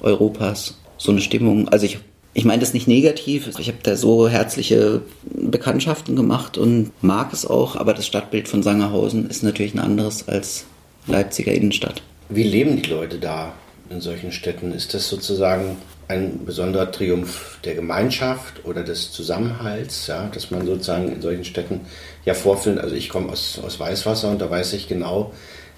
Europas 0.00 0.78
so 0.98 1.12
eine 1.12 1.20
Stimmung. 1.20 1.68
Also 1.68 1.86
ich, 1.86 1.98
ich 2.38 2.44
meine 2.44 2.60
das 2.60 2.72
nicht 2.72 2.86
negativ. 2.86 3.48
Ich 3.58 3.66
habe 3.66 3.78
da 3.82 3.96
so 3.96 4.28
herzliche 4.28 5.02
Bekanntschaften 5.24 6.14
gemacht 6.14 6.56
und 6.56 6.92
mag 7.02 7.32
es 7.32 7.44
auch, 7.44 7.74
aber 7.74 7.94
das 7.94 8.06
Stadtbild 8.06 8.46
von 8.46 8.62
Sangerhausen 8.62 9.28
ist 9.28 9.42
natürlich 9.42 9.74
ein 9.74 9.80
anderes 9.80 10.28
als 10.28 10.64
Leipziger 11.08 11.50
Innenstadt. 11.50 12.00
Wie 12.28 12.44
leben 12.44 12.80
die 12.80 12.88
Leute 12.88 13.18
da 13.18 13.54
in 13.90 14.00
solchen 14.00 14.30
Städten? 14.30 14.70
Ist 14.70 14.94
das 14.94 15.08
sozusagen 15.08 15.78
ein 16.06 16.44
besonderer 16.44 16.92
Triumph 16.92 17.58
der 17.64 17.74
Gemeinschaft 17.74 18.64
oder 18.64 18.84
des 18.84 19.10
Zusammenhalts, 19.10 20.06
ja, 20.06 20.30
dass 20.32 20.52
man 20.52 20.64
sozusagen 20.64 21.10
in 21.10 21.20
solchen 21.20 21.44
Städten 21.44 21.80
ja 22.24 22.34
vorfindet. 22.34 22.84
Also 22.84 22.94
ich 22.94 23.08
komme 23.08 23.32
aus, 23.32 23.58
aus 23.58 23.80
Weißwasser 23.80 24.30
und 24.30 24.40
da 24.40 24.48
weiß 24.48 24.74
ich 24.74 24.86
genau, 24.86 25.32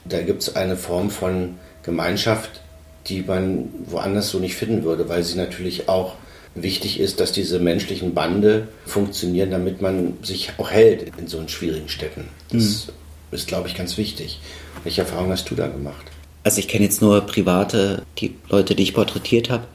da 0.05 0.21
gibt 0.21 0.43
es 0.43 0.57
eine 0.57 0.77
Form 0.77 1.09
von 1.09 1.55
Gemeinschaft, 1.85 2.61
die 3.07 3.23
man 3.23 3.71
woanders 3.87 4.29
so 4.29 4.39
nicht 4.39 4.57
finden 4.57 4.85
würde, 4.85 5.09
weil 5.09 5.23
sie 5.23 5.39
natürlich 5.39 5.89
auch 5.89 6.17
wichtig 6.55 7.01
ist, 7.01 7.21
dass 7.21 7.33
diese 7.33 7.59
menschlichen 7.59 8.15
Bande 8.15 8.69
funktionieren, 8.85 9.51
damit 9.51 9.81
man 9.81 10.15
sich 10.23 10.53
auch 10.59 10.71
hält 10.71 11.13
in 11.17 11.29
so 11.29 11.47
schwierigen 11.49 11.89
Städten. 11.89 12.29
Das 12.51 12.89
mhm. 12.89 12.93
ist, 13.33 13.49
glaube 13.49 13.69
ich, 13.69 13.77
ganz 13.77 13.97
wichtig. 13.97 14.41
Welche 14.83 15.03
Erfahrungen 15.03 15.33
hast 15.33 15.51
du 15.51 15.55
da 15.55 15.69
gemacht? 15.69 16.07
Also 16.43 16.59
ich 16.59 16.69
kenne 16.69 16.85
jetzt 16.85 17.03
nur 17.03 17.21
private, 17.23 18.03
die 18.19 18.35
Leute, 18.49 18.75
die 18.75 18.83
ich 18.83 18.95
porträtiert 18.95 19.51
habe. 19.51 19.67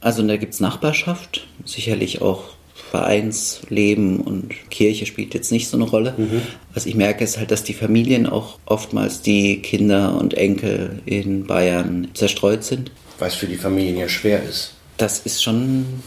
Also 0.00 0.22
da 0.22 0.36
gibt 0.36 0.54
es 0.54 0.60
Nachbarschaft, 0.60 1.46
sicherlich 1.64 2.22
auch 2.22 2.44
Vereinsleben 2.90 4.20
und 4.20 4.54
Kirche 4.70 5.06
spielt 5.06 5.34
jetzt 5.34 5.50
nicht 5.50 5.68
so 5.68 5.76
eine 5.76 5.86
Rolle. 5.86 6.14
Mhm. 6.16 6.42
Was 6.72 6.86
ich 6.86 6.94
merke, 6.94 7.24
ist 7.24 7.36
halt, 7.36 7.50
dass 7.50 7.64
die 7.64 7.74
Familien 7.74 8.26
auch 8.26 8.58
oftmals 8.64 9.22
die 9.22 9.60
Kinder 9.60 10.16
und 10.16 10.34
Enkel 10.34 11.02
in 11.04 11.46
Bayern 11.46 12.08
zerstreut 12.14 12.62
sind. 12.62 12.92
Was 13.18 13.34
für 13.34 13.48
die 13.48 13.56
Familien 13.56 13.98
ja 13.98 14.08
schwer 14.08 14.42
ist. 14.42 14.75
Das 14.96 15.18
ist 15.20 15.42
schon, 15.42 16.02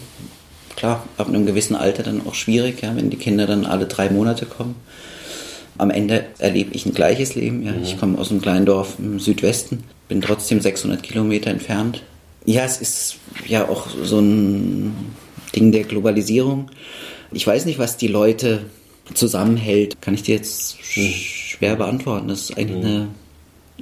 klar, 0.76 1.06
ab 1.16 1.28
einem 1.28 1.46
gewissen 1.46 1.76
Alter 1.76 2.02
dann 2.02 2.26
auch 2.26 2.34
schwierig, 2.34 2.82
ja, 2.82 2.94
wenn 2.96 3.10
die 3.10 3.16
Kinder 3.16 3.46
dann 3.46 3.66
alle 3.66 3.86
drei 3.86 4.10
Monate 4.10 4.46
kommen 4.46 4.76
am 5.80 5.90
Ende 5.90 6.26
erlebe 6.38 6.74
ich 6.74 6.84
ein 6.84 6.92
gleiches 6.92 7.34
Leben. 7.34 7.64
Ja. 7.64 7.72
Mhm. 7.72 7.82
Ich 7.82 7.98
komme 7.98 8.18
aus 8.18 8.30
einem 8.30 8.42
kleinen 8.42 8.66
Dorf 8.66 8.96
im 8.98 9.18
Südwesten, 9.18 9.84
bin 10.08 10.20
trotzdem 10.20 10.60
600 10.60 11.02
Kilometer 11.02 11.50
entfernt. 11.50 12.02
Ja, 12.44 12.64
es 12.64 12.80
ist 12.80 13.16
ja 13.46 13.68
auch 13.68 13.88
so 14.02 14.20
ein 14.20 14.94
Ding 15.54 15.72
der 15.72 15.84
Globalisierung. 15.84 16.70
Ich 17.32 17.46
weiß 17.46 17.64
nicht, 17.64 17.78
was 17.78 17.96
die 17.96 18.08
Leute 18.08 18.66
zusammenhält. 19.14 20.00
Kann 20.02 20.14
ich 20.14 20.22
dir 20.22 20.36
jetzt 20.36 20.76
mhm. 20.96 21.12
schwer 21.12 21.76
beantworten. 21.76 22.28
Das 22.28 22.50
ist 22.50 22.58
eigentlich 22.58 22.78
mhm. 22.78 22.84
eine, 22.84 23.08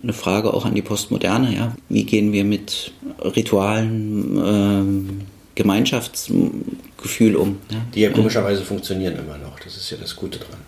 eine 0.03 0.13
Frage 0.13 0.53
auch 0.53 0.65
an 0.65 0.75
die 0.75 0.83
Postmoderne. 0.83 1.55
Ja. 1.55 1.75
Wie 1.89 2.05
gehen 2.05 2.33
wir 2.33 2.45
mit 2.45 2.93
Ritualen, 3.21 4.41
ähm, 4.45 5.21
Gemeinschaftsgefühl 5.55 7.37
um? 7.37 7.59
Ja? 7.71 7.79
Die 7.95 8.01
ja 8.01 8.11
komischerweise 8.11 8.65
funktionieren 8.65 9.17
immer 9.19 9.39
noch. 9.39 9.59
Das 9.61 9.77
ist 9.77 9.91
ja 9.91 9.97
das 10.01 10.17
Gute 10.17 10.39
dran. 10.39 10.61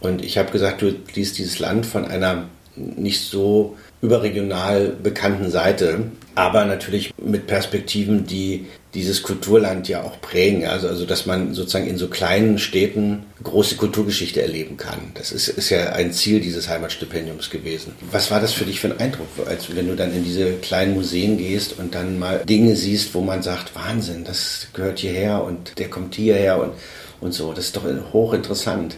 Und 0.00 0.24
ich 0.24 0.36
habe 0.38 0.50
gesagt, 0.50 0.82
du 0.82 0.94
liest 1.14 1.38
dieses 1.38 1.60
Land 1.60 1.86
von 1.86 2.04
einer 2.04 2.46
nicht 2.76 3.20
so 3.20 3.76
überregional 4.00 4.96
bekannten 5.02 5.50
Seite, 5.50 6.10
aber 6.34 6.64
natürlich 6.64 7.12
mit 7.22 7.46
Perspektiven, 7.46 8.26
die 8.26 8.66
dieses 8.94 9.22
Kulturland 9.22 9.88
ja 9.88 10.02
auch 10.02 10.20
prägen. 10.20 10.66
Also, 10.66 10.88
also 10.88 11.06
dass 11.06 11.24
man 11.24 11.54
sozusagen 11.54 11.86
in 11.86 11.96
so 11.96 12.08
kleinen 12.08 12.58
Städten 12.58 13.24
große 13.42 13.76
Kulturgeschichte 13.76 14.42
erleben 14.42 14.76
kann. 14.76 15.12
Das 15.14 15.32
ist, 15.32 15.48
ist 15.48 15.70
ja 15.70 15.92
ein 15.92 16.12
Ziel 16.12 16.40
dieses 16.40 16.68
Heimatstipendiums 16.68 17.50
gewesen. 17.50 17.94
Was 18.10 18.30
war 18.30 18.40
das 18.40 18.52
für 18.52 18.64
dich 18.64 18.80
für 18.80 18.88
ein 18.88 18.98
Eindruck, 18.98 19.28
als 19.46 19.74
wenn 19.74 19.88
du 19.88 19.96
dann 19.96 20.14
in 20.14 20.24
diese 20.24 20.54
kleinen 20.54 20.94
Museen 20.94 21.38
gehst 21.38 21.78
und 21.78 21.94
dann 21.94 22.18
mal 22.18 22.44
Dinge 22.44 22.76
siehst, 22.76 23.14
wo 23.14 23.20
man 23.20 23.42
sagt, 23.42 23.74
Wahnsinn, 23.74 24.24
das 24.24 24.68
gehört 24.74 24.98
hierher 24.98 25.44
und 25.44 25.78
der 25.78 25.88
kommt 25.88 26.14
hierher 26.14 26.60
und, 26.60 26.72
und 27.20 27.32
so. 27.32 27.52
Das 27.52 27.66
ist 27.66 27.76
doch 27.76 27.84
hochinteressant 28.12 28.96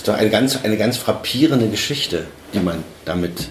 ist 0.00 0.08
doch 0.08 0.14
eine 0.14 0.30
ganz, 0.30 0.56
eine 0.62 0.78
ganz 0.78 0.96
frappierende 0.96 1.68
Geschichte, 1.68 2.24
die 2.54 2.60
man 2.60 2.82
damit 3.04 3.48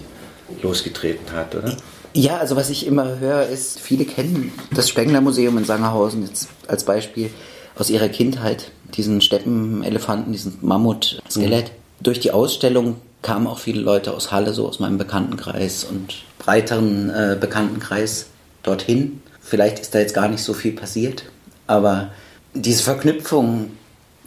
losgetreten 0.62 1.30
hat, 1.32 1.54
oder? 1.54 1.76
Ja, 2.12 2.38
also 2.38 2.56
was 2.56 2.70
ich 2.70 2.88
immer 2.88 3.20
höre, 3.20 3.46
ist, 3.46 3.78
viele 3.78 4.04
kennen 4.04 4.52
das 4.74 4.88
Spengler 4.88 5.20
Museum 5.20 5.56
in 5.58 5.64
Sangerhausen 5.64 6.26
jetzt 6.26 6.48
als 6.66 6.82
Beispiel 6.82 7.30
aus 7.76 7.88
ihrer 7.88 8.08
Kindheit, 8.08 8.72
diesen 8.96 9.20
Steppenelefanten, 9.20 10.32
diesen 10.32 10.58
Mammut-Skelett. 10.60 11.66
Mhm. 11.66 12.02
Durch 12.02 12.18
die 12.18 12.32
Ausstellung 12.32 12.96
kamen 13.22 13.46
auch 13.46 13.60
viele 13.60 13.80
Leute 13.80 14.12
aus 14.12 14.32
Halle, 14.32 14.52
so 14.52 14.66
aus 14.66 14.80
meinem 14.80 14.98
Bekanntenkreis 14.98 15.84
und 15.84 16.24
breiteren 16.40 17.10
äh, 17.10 17.36
Bekanntenkreis 17.40 18.26
dorthin. 18.64 19.22
Vielleicht 19.40 19.78
ist 19.78 19.94
da 19.94 20.00
jetzt 20.00 20.14
gar 20.14 20.26
nicht 20.26 20.42
so 20.42 20.52
viel 20.52 20.72
passiert, 20.72 21.26
aber 21.68 22.10
diese 22.54 22.82
Verknüpfung 22.82 23.70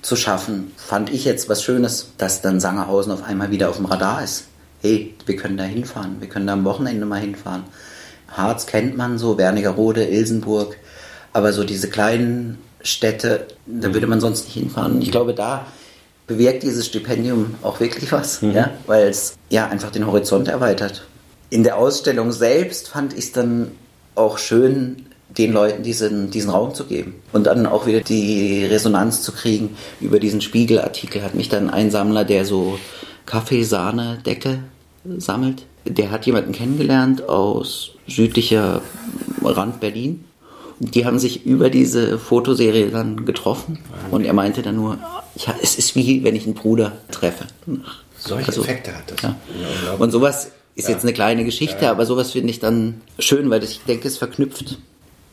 zu 0.04 0.16
schaffen, 0.16 0.72
fand 0.78 1.10
ich 1.10 1.26
jetzt 1.26 1.50
was 1.50 1.64
Schönes, 1.64 2.10
dass 2.18 2.42
dann 2.42 2.60
Sangerhausen 2.60 3.12
auf 3.12 3.24
einmal 3.24 3.50
wieder 3.50 3.70
auf 3.70 3.78
dem 3.78 3.86
Radar 3.86 4.24
ist. 4.24 4.46
Hey, 4.82 5.16
wir 5.26 5.38
können 5.38 5.58
da 5.58 5.64
hinfahren, 5.64 6.18
wir 6.20 6.28
können 6.28 6.46
da 6.46 6.54
am 6.54 6.66
Wochenende 6.66 7.06
mal 7.06 7.20
hinfahren. 7.20 7.64
Harz 8.28 8.66
kennt 8.66 8.98
man 8.98 9.18
so, 9.18 9.38
Wernigerode, 9.38 10.04
Ilsenburg, 10.06 10.78
aber 11.32 11.54
so 11.54 11.64
diese 11.64 11.90
kleinen 11.90 12.58
Städte, 12.82 13.48
da 13.66 13.94
würde 13.94 14.08
man 14.08 14.20
sonst 14.20 14.44
nicht 14.46 14.56
hinfahren. 14.56 15.02
Ich 15.02 15.12
glaube, 15.12 15.34
da 15.34 15.66
bewirkt 16.28 16.64
dieses 16.64 16.86
Stipendium 16.86 17.56
auch 17.62 17.80
wirklich 17.80 18.12
was, 18.12 18.42
mhm. 18.42 18.52
ja, 18.52 18.72
weil 18.86 19.08
es 19.08 19.36
ja 19.50 19.68
einfach 19.68 19.92
den 19.92 20.06
Horizont 20.06 20.50
erweitert. 20.50 21.06
In 21.50 21.64
der 21.64 21.78
Ausstellung 21.78 22.32
selbst 22.32 22.90
fand 22.90 23.14
ich 23.14 23.26
es 23.26 23.32
dann 23.32 23.72
auch 24.16 24.38
schön, 24.38 25.06
den 25.38 25.52
Leuten 25.54 25.84
diesen, 25.84 26.30
diesen 26.30 26.50
Raum 26.50 26.74
zu 26.74 26.86
geben. 26.86 27.16
Und 27.32 27.48
dann 27.48 27.66
auch 27.66 27.86
wieder 27.86 28.02
die 28.02 28.66
Resonanz 28.66 29.22
zu 29.22 29.32
kriegen 29.32 29.75
über 30.00 30.20
diesen 30.20 30.42
Spiegelartikel. 30.42 31.24
Hat 31.24 31.36
mich 31.36 31.50
dann 31.50 31.70
ein 31.70 31.92
Sammler, 31.92 32.24
der 32.24 32.46
so 32.46 32.78
Kaffeesahne-Decke 33.25 34.60
sammelt, 35.18 35.66
der 35.86 36.12
hat 36.12 36.25
jemanden 36.25 36.54
kennengelernt 36.54 37.28
aus 37.28 37.92
südlicher 38.08 38.82
Rand 39.44 39.80
Berlin. 39.80 40.25
Und 40.80 40.96
die 40.96 41.06
haben 41.06 41.20
sich 41.20 41.46
über 41.46 41.70
diese 41.70 42.18
Fotoserie 42.20 42.90
dann 42.90 43.25
getroffen. 43.25 43.80
Und 44.12 44.25
er 44.25 44.34
meinte 44.34 44.62
dann 44.62 44.75
nur, 44.75 44.98
ja, 45.36 45.56
es 45.62 45.78
ist 45.78 45.96
wie 45.96 46.24
wenn 46.24 46.36
ich 46.36 46.46
einen 46.46 46.56
Bruder 46.56 46.94
treffe. 47.12 47.46
Solche 48.18 48.48
also, 48.48 48.62
Effekte 48.62 48.96
hat 48.96 49.12
das. 49.12 49.22
Ja. 49.22 49.36
Und 50.00 50.12
sowas 50.12 50.52
ist 50.75 50.88
ja. 50.88 50.94
jetzt 50.94 51.04
eine 51.04 51.13
kleine 51.13 51.44
Geschichte, 51.44 51.86
ja. 51.86 51.92
aber 51.92 52.06
sowas 52.06 52.32
finde 52.32 52.50
ich 52.50 52.60
dann 52.60 53.02
schön, 53.20 53.50
weil 53.50 53.63
ich 53.63 53.82
denke, 53.88 54.08
es 54.08 54.18
verknüpft 54.18 54.80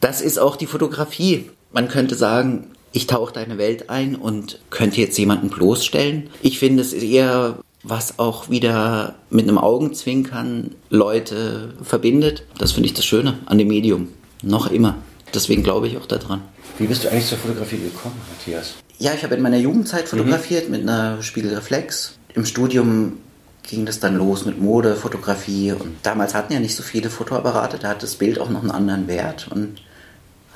das 0.00 0.20
ist 0.20 0.38
auch 0.38 0.56
die 0.56 0.66
Fotografie. 0.66 1.50
Man 1.72 1.88
könnte 1.88 2.14
sagen, 2.14 2.68
ich 2.92 3.06
tauche 3.06 3.32
deine 3.32 3.58
Welt 3.58 3.90
ein 3.90 4.16
und 4.16 4.60
könnte 4.70 5.00
jetzt 5.00 5.16
jemanden 5.18 5.50
bloßstellen. 5.50 6.30
Ich 6.42 6.58
finde 6.58 6.82
es 6.82 6.92
eher 6.92 7.58
was 7.82 8.18
auch 8.18 8.50
wieder 8.50 9.14
mit 9.30 9.48
einem 9.48 9.58
Augenzwinkern 9.58 10.74
Leute 10.90 11.74
verbindet. 11.82 12.44
Das 12.58 12.72
finde 12.72 12.88
ich 12.88 12.94
das 12.94 13.04
Schöne 13.04 13.38
an 13.46 13.58
dem 13.58 13.68
Medium. 13.68 14.08
Noch 14.42 14.70
immer. 14.70 14.96
Deswegen 15.32 15.62
glaube 15.62 15.86
ich 15.86 15.96
auch 15.96 16.06
daran. 16.06 16.42
Wie 16.78 16.86
bist 16.86 17.04
du 17.04 17.10
eigentlich 17.10 17.26
zur 17.26 17.38
Fotografie 17.38 17.78
gekommen, 17.78 18.20
Matthias? 18.28 18.74
Ja, 18.98 19.12
ich 19.14 19.22
habe 19.22 19.34
in 19.34 19.42
meiner 19.42 19.58
Jugendzeit 19.58 20.08
fotografiert 20.08 20.66
mhm. 20.66 20.72
mit 20.72 20.82
einer 20.82 21.22
Spiegelreflex. 21.22 22.16
Im 22.34 22.44
Studium 22.44 23.18
ging 23.62 23.86
das 23.86 24.00
dann 24.00 24.16
los 24.16 24.44
mit 24.44 24.60
Mode, 24.60 24.96
Fotografie 24.96 25.72
und 25.72 25.94
damals 26.02 26.34
hatten 26.34 26.52
ja 26.52 26.60
nicht 26.60 26.74
so 26.74 26.82
viele 26.82 27.10
Fotoapparate, 27.10 27.78
da 27.78 27.88
hat 27.88 28.02
das 28.02 28.16
Bild 28.16 28.38
auch 28.38 28.50
noch 28.50 28.62
einen 28.62 28.70
anderen 28.70 29.06
Wert 29.06 29.48
und 29.50 29.80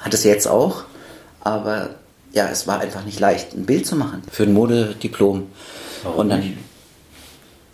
hat 0.05 0.13
es 0.13 0.23
jetzt 0.23 0.47
auch, 0.47 0.85
aber 1.41 1.91
ja, 2.33 2.49
es 2.49 2.67
war 2.67 2.81
einfach 2.81 3.05
nicht 3.05 3.21
leicht, 3.21 3.55
ein 3.55 3.65
Bild 3.65 3.87
zu 3.87 3.97
machen 3.97 4.23
für 4.31 4.43
ein 4.43 4.53
Modediplom. 4.53 5.47
Warum 6.03 6.19
und 6.19 6.29
dann, 6.29 6.59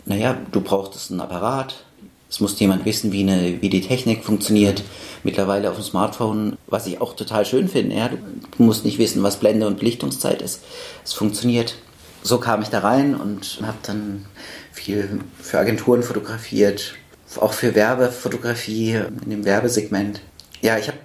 naja, 0.05 0.37
du 0.51 0.61
brauchtest 0.61 1.11
einen 1.11 1.19
Apparat. 1.19 1.83
Es 2.29 2.39
musste 2.39 2.61
jemand 2.61 2.85
wissen, 2.85 3.11
wie, 3.11 3.23
eine, 3.23 3.61
wie 3.61 3.69
die 3.69 3.81
Technik 3.81 4.23
funktioniert. 4.23 4.83
Mittlerweile 5.23 5.69
auf 5.69 5.75
dem 5.75 5.83
Smartphone, 5.83 6.57
was 6.67 6.87
ich 6.87 7.01
auch 7.01 7.15
total 7.15 7.45
schön 7.45 7.67
finde. 7.67 7.97
Ja, 7.97 8.07
du, 8.07 8.17
du 8.17 8.63
musst 8.63 8.85
nicht 8.85 8.97
wissen, 8.97 9.21
was 9.23 9.37
Blende 9.37 9.67
und 9.67 9.79
Belichtungszeit 9.79 10.41
ist. 10.41 10.61
Es 11.03 11.11
funktioniert. 11.11 11.75
so 12.23 12.37
kam 12.37 12.61
ich 12.61 12.69
da 12.69 12.79
rein 12.79 13.15
und 13.15 13.59
habe 13.63 13.77
dann 13.83 14.25
viel 14.71 15.19
für 15.41 15.59
Agenturen 15.59 16.03
fotografiert, 16.03 16.93
auch 17.41 17.51
für 17.51 17.75
Werbefotografie 17.75 19.01
in 19.25 19.29
dem 19.29 19.43
Werbesegment. 19.43 20.21
Ja, 20.61 20.77
ich 20.77 20.87
habe 20.87 20.97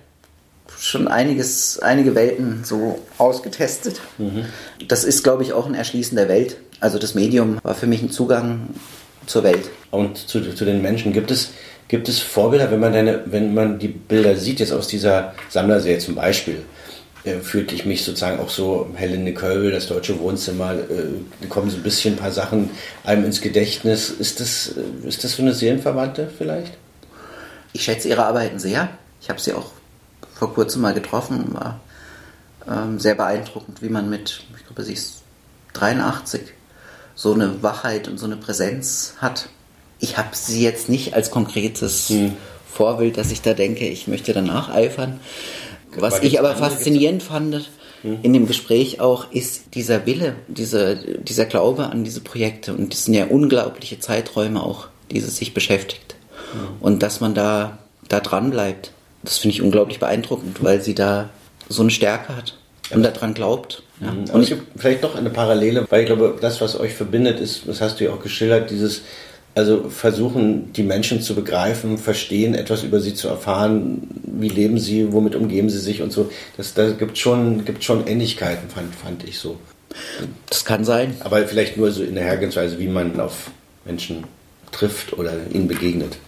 schon 0.87 1.09
einiges, 1.09 1.81
einige 1.81 2.14
Welten 2.14 2.62
so 2.64 3.00
ausgetestet. 3.19 4.00
Mhm. 4.19 4.45
Das 4.87 5.05
ist, 5.05 5.25
glaube 5.25 5.43
ich, 5.43 5.52
auch 5.52 5.66
ein 5.66 5.75
Erschließen 5.75 6.16
der 6.16 6.28
Welt. 6.28 6.59
Also 6.78 6.99
das 6.99 7.14
Medium 7.14 7.59
war 7.62 7.75
für 7.75 7.87
mich 7.87 8.02
ein 8.02 8.11
Zugang 8.11 8.69
zur 9.26 9.43
Welt. 9.43 9.69
Und 9.90 10.16
zu, 10.16 10.55
zu 10.55 10.64
den 10.64 10.83
Menschen 10.83 11.12
gibt 11.12 11.33
es, 11.33 11.50
gibt 11.88 12.09
es 12.09 12.21
Vorbilder, 12.21 12.71
wenn 12.71 12.78
man, 12.78 12.93
deine, 12.93 13.21
wenn 13.26 13.52
man 13.52 13.81
die 13.81 13.88
Bilder 13.88 14.37
sieht, 14.37 14.61
jetzt 14.61 14.73
aus 14.73 14.87
dieser 14.87 15.35
Sammlerserie 15.49 15.99
zum 15.99 16.14
Beispiel, 16.14 16.62
äh, 17.25 17.40
fühlte 17.40 17.75
ich 17.75 17.85
mich 17.85 18.05
sozusagen 18.05 18.38
auch 18.38 18.50
so, 18.50 18.88
Helene 18.95 19.35
Kölbel, 19.35 19.73
das 19.73 19.88
deutsche 19.88 20.21
Wohnzimmer, 20.21 20.75
äh, 20.75 21.47
kommen 21.49 21.69
so 21.69 21.78
ein 21.78 21.83
bisschen 21.83 22.14
ein 22.14 22.19
paar 22.19 22.31
Sachen 22.31 22.71
einem 23.02 23.25
ins 23.25 23.40
Gedächtnis. 23.40 24.11
Ist 24.11 24.38
das, 24.38 24.75
äh, 24.76 25.09
ist 25.09 25.25
das 25.25 25.35
für 25.35 25.43
eine 25.43 25.52
Seelenverwandte 25.52 26.31
vielleicht? 26.38 26.75
Ich 27.73 27.83
schätze 27.83 28.09
ihre 28.09 28.25
Arbeiten 28.25 28.61
sehr. 28.61 28.88
Ich 29.21 29.28
habe 29.28 29.40
sie 29.40 29.52
auch 29.52 29.73
vor 30.38 30.55
kurzem 30.55 30.83
mal 30.83 30.95
getroffen. 30.95 31.55
War 31.55 31.81
ähm, 32.69 32.99
sehr 32.99 33.14
beeindruckend, 33.14 33.83
wie 33.83 33.88
man 33.88 34.11
mit, 34.11 34.43
ich 34.57 34.66
glaube, 34.66 34.83
sie 34.83 34.93
ist 34.93 35.23
83, 35.75 36.43
so 37.14 37.33
eine 37.33 37.62
Wachheit 37.62 38.09
und 38.09 38.19
so 38.19 38.26
eine 38.26 38.37
Präsenz 38.37 39.14
hat. 39.19 39.49
Ich 39.99 40.19
habe 40.19 40.28
sie 40.33 40.62
jetzt 40.62 40.88
nicht 40.88 41.14
als 41.14 41.31
konkretes 41.31 42.11
hm. 42.11 42.35
Vorbild, 42.71 43.16
dass 43.16 43.31
ich 43.31 43.40
da 43.40 43.55
denke, 43.55 43.88
ich 43.88 44.07
möchte 44.07 44.33
danach 44.33 44.69
eifern. 44.69 45.21
Was 45.97 46.23
ich 46.23 46.38
aber 46.38 46.55
faszinierend 46.55 47.23
fand 47.23 47.71
hm. 48.02 48.19
in 48.23 48.35
dem 48.35 48.47
Gespräch 48.47 49.00
auch, 49.00 49.31
ist 49.31 49.75
dieser 49.75 50.05
Wille, 50.05 50.37
diese, 50.49 50.97
dieser 50.97 51.47
Glaube 51.47 51.87
an 51.87 52.05
diese 52.05 52.21
Projekte. 52.21 52.75
Und 52.75 52.93
das 52.93 53.05
sind 53.05 53.14
ja 53.14 53.26
unglaubliche 53.26 53.99
Zeiträume 53.99 54.62
auch, 54.62 54.88
die 55.11 55.21
sie 55.21 55.31
sich 55.31 55.55
beschäftigt. 55.55 56.16
Hm. 56.52 56.76
Und 56.81 57.02
dass 57.02 57.21
man 57.21 57.35
da, 57.35 57.78
da 58.09 58.21
dran 58.21 58.50
bleibt, 58.50 58.93
das 59.26 59.38
finde 59.38 59.54
ich 59.54 59.62
unglaublich 59.62 59.99
beeindruckend, 59.99 60.62
weil 60.62 60.80
sie 60.80 60.95
da 60.95 61.28
so 61.68 61.83
eine 61.83 61.90
Stärke 61.90 62.37
hat 62.37 62.56
und 62.90 63.02
daran 63.02 63.35
glaubt. 63.35 63.83
Ja. 64.00 64.12
Mhm. 64.12 64.30
Und 64.30 64.42
es 64.42 64.49
gibt 64.49 64.80
vielleicht 64.80 65.04
doch 65.04 65.14
eine 65.14 65.30
Parallele, 65.30 65.87
weil 65.90 66.02
ich 66.02 66.06
glaube, 66.06 66.37
das, 66.40 66.61
was 66.61 66.78
euch 66.78 66.95
verbindet, 66.95 67.40
ist, 67.40 67.62
das 67.66 67.80
hast 67.80 68.00
du 68.00 68.04
ja 68.04 68.12
auch 68.12 68.23
geschildert, 68.23 68.71
dieses 68.71 69.02
also 69.56 69.88
versuchen, 69.88 70.71
die 70.75 70.83
Menschen 70.83 71.23
zu 71.23 71.35
begreifen, 71.35 71.97
verstehen, 71.97 72.54
etwas 72.54 72.83
über 72.83 73.00
sie 73.00 73.14
zu 73.14 73.28
erfahren, 73.28 74.06
wie 74.23 74.50
leben 74.50 74.78
sie, 74.78 75.14
womit 75.14 75.35
umgeben 75.35 75.71
sie 75.71 75.78
sich 75.78 76.02
und 76.02 76.12
so. 76.12 76.30
Das, 76.59 76.75
da 76.75 76.90
gibt 76.90 77.16
schon, 77.16 77.64
gibt 77.64 77.83
schon 77.83 78.06
Ähnlichkeiten, 78.06 78.68
fand, 78.68 78.95
fand 78.95 79.25
ich 79.25 79.38
so. 79.38 79.56
Das 80.50 80.66
kann 80.66 80.85
sein. 80.85 81.16
Aber 81.21 81.47
vielleicht 81.47 81.78
nur 81.78 81.90
so 81.90 82.02
in 82.02 82.16
der 82.16 82.25
Hergehensweise, 82.25 82.78
wie 82.78 82.87
man 82.87 83.18
auf 83.18 83.50
Menschen 83.87 84.25
trifft 84.73 85.14
oder 85.14 85.33
ihnen 85.50 85.68
begegnet 85.68 86.18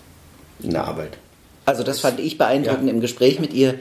in 0.63 0.71
der 0.71 0.85
Arbeit. 0.85 1.19
Also 1.69 1.83
das 1.83 2.01
fand 2.01 2.19
ich 2.19 2.39
beeindruckend 2.39 2.87
ja. 2.87 2.95
im 2.95 3.03
Gespräch 3.03 3.41
mit 3.41 3.53
ihr, 3.53 3.75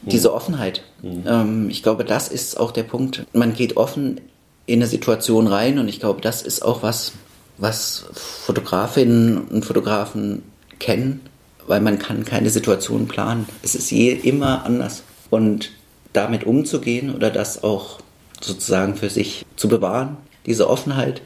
diese 0.00 0.30
mhm. 0.30 0.34
Offenheit. 0.34 0.82
Mhm. 1.02 1.24
Ähm, 1.26 1.68
ich 1.68 1.82
glaube, 1.82 2.06
das 2.06 2.28
ist 2.28 2.58
auch 2.58 2.70
der 2.70 2.84
Punkt. 2.84 3.26
Man 3.34 3.52
geht 3.52 3.76
offen 3.76 4.22
in 4.64 4.78
eine 4.78 4.86
Situation 4.86 5.46
rein 5.46 5.78
und 5.78 5.88
ich 5.88 6.00
glaube, 6.00 6.22
das 6.22 6.40
ist 6.40 6.64
auch 6.64 6.82
was, 6.82 7.12
was 7.58 8.06
Fotografinnen 8.14 9.42
und 9.42 9.66
Fotografen 9.66 10.42
kennen, 10.78 11.20
weil 11.66 11.82
man 11.82 11.98
kann 11.98 12.24
keine 12.24 12.48
Situation 12.48 13.08
planen. 13.08 13.46
Es 13.62 13.74
ist 13.74 13.90
je 13.90 14.12
immer 14.12 14.64
anders. 14.64 15.02
Und 15.28 15.72
damit 16.14 16.44
umzugehen 16.44 17.14
oder 17.14 17.28
das 17.28 17.62
auch 17.62 17.98
sozusagen 18.40 18.94
für 18.94 19.10
sich 19.10 19.44
zu 19.56 19.68
bewahren, 19.68 20.16
diese 20.46 20.70
Offenheit, 20.70 21.20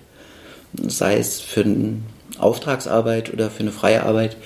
sei 0.85 1.16
es 1.18 1.40
für 1.40 1.62
eine 1.62 1.99
Auftragsarbeit 2.38 3.32
oder 3.32 3.50
für 3.50 3.61
eine 3.61 3.71
freie 3.71 4.02
Arbeit, 4.02 4.37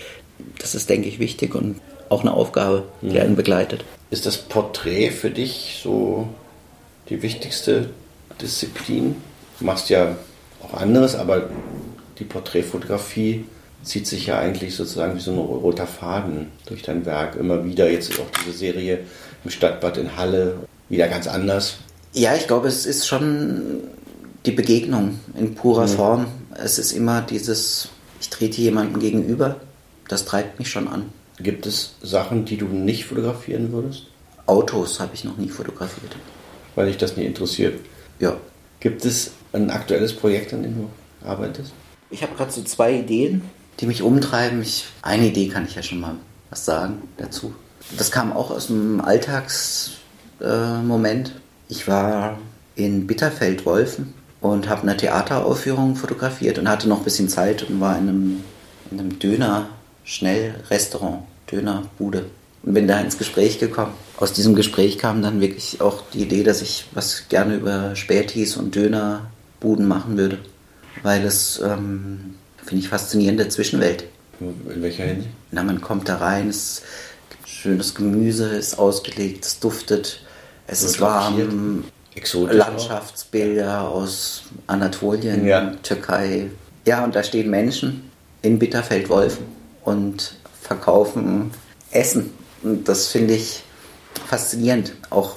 das 0.59 0.75
ist, 0.75 0.89
denke 0.89 1.09
ich, 1.09 1.19
wichtig 1.19 1.55
und 1.55 1.81
auch 2.09 2.23
eine 2.23 2.33
Aufgabe, 2.33 2.85
die 3.03 3.11
mhm. 3.11 3.21
einen 3.21 3.37
begleitet. 3.37 3.85
Ist 4.11 4.27
das 4.27 4.37
Porträt 4.37 5.11
für 5.11 5.31
dich 5.31 5.81
so 5.83 6.29
die 7.09 7.23
wichtigste 7.23 7.91
Disziplin? 8.41 9.17
Du 9.59 9.65
machst 9.65 9.91
ja 9.91 10.17
auch 10.63 10.75
anderes, 10.75 11.15
aber 11.15 11.49
die 12.19 12.25
Porträtfotografie 12.25 13.45
zieht 13.83 14.07
sich 14.07 14.27
ja 14.27 14.39
eigentlich 14.39 14.75
sozusagen 14.75 15.17
wie 15.17 15.21
so 15.21 15.33
ein 15.33 15.39
roter 15.39 15.87
Faden 15.87 16.51
durch 16.67 16.83
dein 16.83 17.07
Werk. 17.07 17.37
Immer 17.37 17.65
wieder, 17.65 17.91
jetzt 17.91 18.19
auch 18.19 18.27
diese 18.41 18.57
Serie 18.57 19.01
im 19.45 19.51
Stadtbad 19.51 19.97
in 19.99 20.17
Halle, 20.17 20.57
wieder 20.89 21.09
ganz 21.09 21.27
anders. 21.27 21.79
Ja, 22.13 22.35
ich 22.35 22.47
glaube, 22.47 22.69
es 22.69 22.87
ist 22.87 23.07
schon 23.07 23.81
die 24.45 24.53
Begegnung 24.53 25.19
in 25.39 25.55
purer 25.55 25.87
mhm. 25.87 25.91
Form. 25.91 26.27
Es 26.55 26.79
ist 26.79 26.93
immer 26.93 27.23
dieses, 27.23 27.89
ich 28.21 28.31
trete 28.31 28.61
jemandem 28.61 29.01
gegenüber, 29.01 29.57
das 30.09 30.25
treibt 30.25 30.59
mich 30.59 30.71
schon 30.71 30.89
an. 30.89 31.11
Gibt 31.39 31.67
es 31.67 31.95
Sachen, 32.03 32.45
die 32.45 32.57
du 32.57 32.67
nicht 32.67 33.05
fotografieren 33.05 33.73
würdest? 33.73 34.05
Autos 34.47 35.01
habe 35.01 35.15
ich 35.15 35.25
noch 35.25 35.37
nie 35.37 35.49
fotografiert. 35.49 36.17
Weil 36.75 36.87
dich 36.87 36.97
das 36.97 37.17
nie 37.17 37.25
interessiert? 37.25 37.81
Ja. 38.19 38.37
Gibt 38.81 39.05
es 39.05 39.33
ein 39.53 39.71
aktuelles 39.71 40.15
Projekt, 40.15 40.55
an 40.55 40.63
dem 40.63 40.75
du 40.75 40.91
arbeitest? 41.27 41.73
Ich 42.11 42.23
habe 42.23 42.35
gerade 42.37 42.53
so 42.53 42.63
zwei 42.63 42.95
Ideen, 42.95 43.43
die 43.81 43.87
mich 43.87 44.03
umtreiben. 44.03 44.63
Ich, 44.63 44.87
eine 45.03 45.27
Idee 45.27 45.49
kann 45.49 45.65
ich 45.65 45.75
ja 45.75 45.83
schon 45.83 46.01
mal 46.01 46.15
was 46.51 46.65
sagen 46.65 47.03
dazu. 47.17 47.55
Das 47.97 48.11
kam 48.11 48.33
auch 48.33 48.51
aus 48.51 48.71
einem 48.71 49.01
Alltagsmoment. 49.01 51.29
Äh, 51.29 51.33
ich 51.69 51.89
war 51.89 52.39
in 52.75 53.07
Bitterfeld-Wolfen 53.07 54.15
und 54.41 54.69
habe 54.69 54.83
eine 54.83 54.97
Theateraufführung 54.97 55.97
fotografiert 55.97 56.59
und 56.59 56.69
hatte 56.69 56.89
noch 56.89 56.99
ein 56.99 57.05
bisschen 57.05 57.29
Zeit 57.29 57.69
und 57.69 57.81
war 57.81 57.99
in 57.99 58.09
einem, 58.09 58.45
in 58.91 59.01
einem 59.01 59.19
Döner-Schnellrestaurant, 60.07 61.25
Dönerbude 61.51 62.27
und 62.63 62.75
bin 62.75 62.89
da 62.89 63.01
ins 63.01 63.19
Gespräch 63.19 63.59
gekommen. 63.59 63.93
Aus 64.17 64.33
diesem 64.33 64.55
Gespräch 64.55 64.99
kam 64.99 65.23
dann 65.23 65.41
wirklich 65.41 65.81
auch 65.81 66.03
die 66.13 66.23
Idee, 66.23 66.43
dass 66.43 66.63
ich 66.63 66.87
was 66.93 67.29
gerne 67.29 67.57
über 67.57 67.95
Spätis 67.97 68.57
und 68.57 68.75
Dönerbuden 68.75 69.87
machen 69.87 70.17
würde 70.17 70.39
weil 71.03 71.25
es, 71.25 71.61
ähm, 71.65 72.35
finde 72.65 72.83
ich, 72.83 72.89
faszinierende 72.89 73.49
Zwischenwelt. 73.49 74.05
In 74.41 74.83
welcher 74.83 75.05
Hinsicht? 75.05 75.31
Na, 75.51 75.63
man 75.63 75.81
kommt 75.81 76.09
da 76.09 76.17
rein, 76.17 76.49
es 76.49 76.83
gibt 77.31 77.49
schönes 77.49 77.95
Gemüse, 77.95 78.49
ist 78.49 78.79
ausgelegt, 78.79 79.45
es 79.45 79.61
duftet, 79.61 80.21
es 80.67 80.83
ist 80.83 81.01
warm, 81.01 81.85
Exotisch 82.15 82.57
Landschaftsbilder 82.57 83.83
auch. 83.83 83.97
aus 83.97 84.45
Anatolien, 84.67 85.47
ja. 85.47 85.73
Türkei. 85.83 86.49
Ja, 86.87 87.05
und 87.05 87.15
da 87.15 87.23
stehen 87.23 87.51
Menschen 87.51 88.11
in 88.43 88.59
Bitterfeld-Wolfen 88.59 89.56
und 89.87 90.35
verkaufen 90.61 91.53
Essen. 91.91 92.31
Und 92.63 92.89
das 92.89 93.09
finde 93.09 93.35
ich 93.35 93.63
faszinierend. 94.27 94.93
Auch 95.11 95.37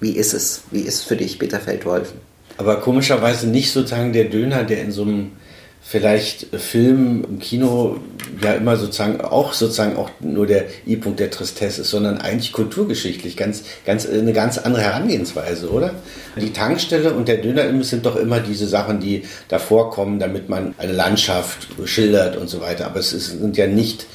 wie 0.00 0.12
ist 0.12 0.34
es? 0.34 0.62
Wie 0.70 0.80
ist 0.80 1.04
für 1.04 1.16
dich 1.16 1.38
Bitterfeld-Wolfen? 1.38 2.20
Aber 2.56 2.80
komischerweise 2.80 3.46
nicht 3.46 3.72
sozusagen 3.72 4.12
der 4.12 4.24
Döner, 4.24 4.64
der 4.64 4.82
in 4.82 4.90
so 4.90 5.02
einem 5.02 5.32
vielleicht 5.80 6.48
Film 6.56 7.24
im 7.24 7.38
Kino 7.38 7.96
ja 8.42 8.52
immer 8.52 8.76
sozusagen 8.76 9.20
auch 9.20 9.52
sozusagen 9.52 9.96
auch 9.96 10.10
nur 10.20 10.46
der 10.46 10.66
I-Punkt 10.86 11.18
der 11.18 11.30
Tristesse 11.30 11.82
ist, 11.82 11.90
sondern 11.90 12.18
eigentlich 12.18 12.52
kulturgeschichtlich 12.52 13.36
ganz, 13.36 13.62
ganz, 13.86 14.06
eine 14.06 14.32
ganz 14.32 14.58
andere 14.58 14.82
Herangehensweise, 14.82 15.70
oder? 15.70 15.94
Die 16.36 16.52
Tankstelle 16.52 17.14
und 17.14 17.26
der 17.28 17.38
Dönerimbiss 17.38 17.90
sind 17.90 18.06
doch 18.06 18.16
immer 18.16 18.40
diese 18.40 18.68
Sachen, 18.68 19.00
die 19.00 19.22
davor 19.48 19.90
kommen, 19.90 20.18
damit 20.18 20.48
man 20.48 20.74
eine 20.78 20.92
Landschaft 20.92 21.68
schildert 21.84 22.36
und 22.36 22.48
so 22.48 22.60
weiter. 22.60 22.86
Aber 22.86 23.00
es 23.00 23.10
sind 23.10 23.56
ja 23.56 23.66
nicht 23.66 24.06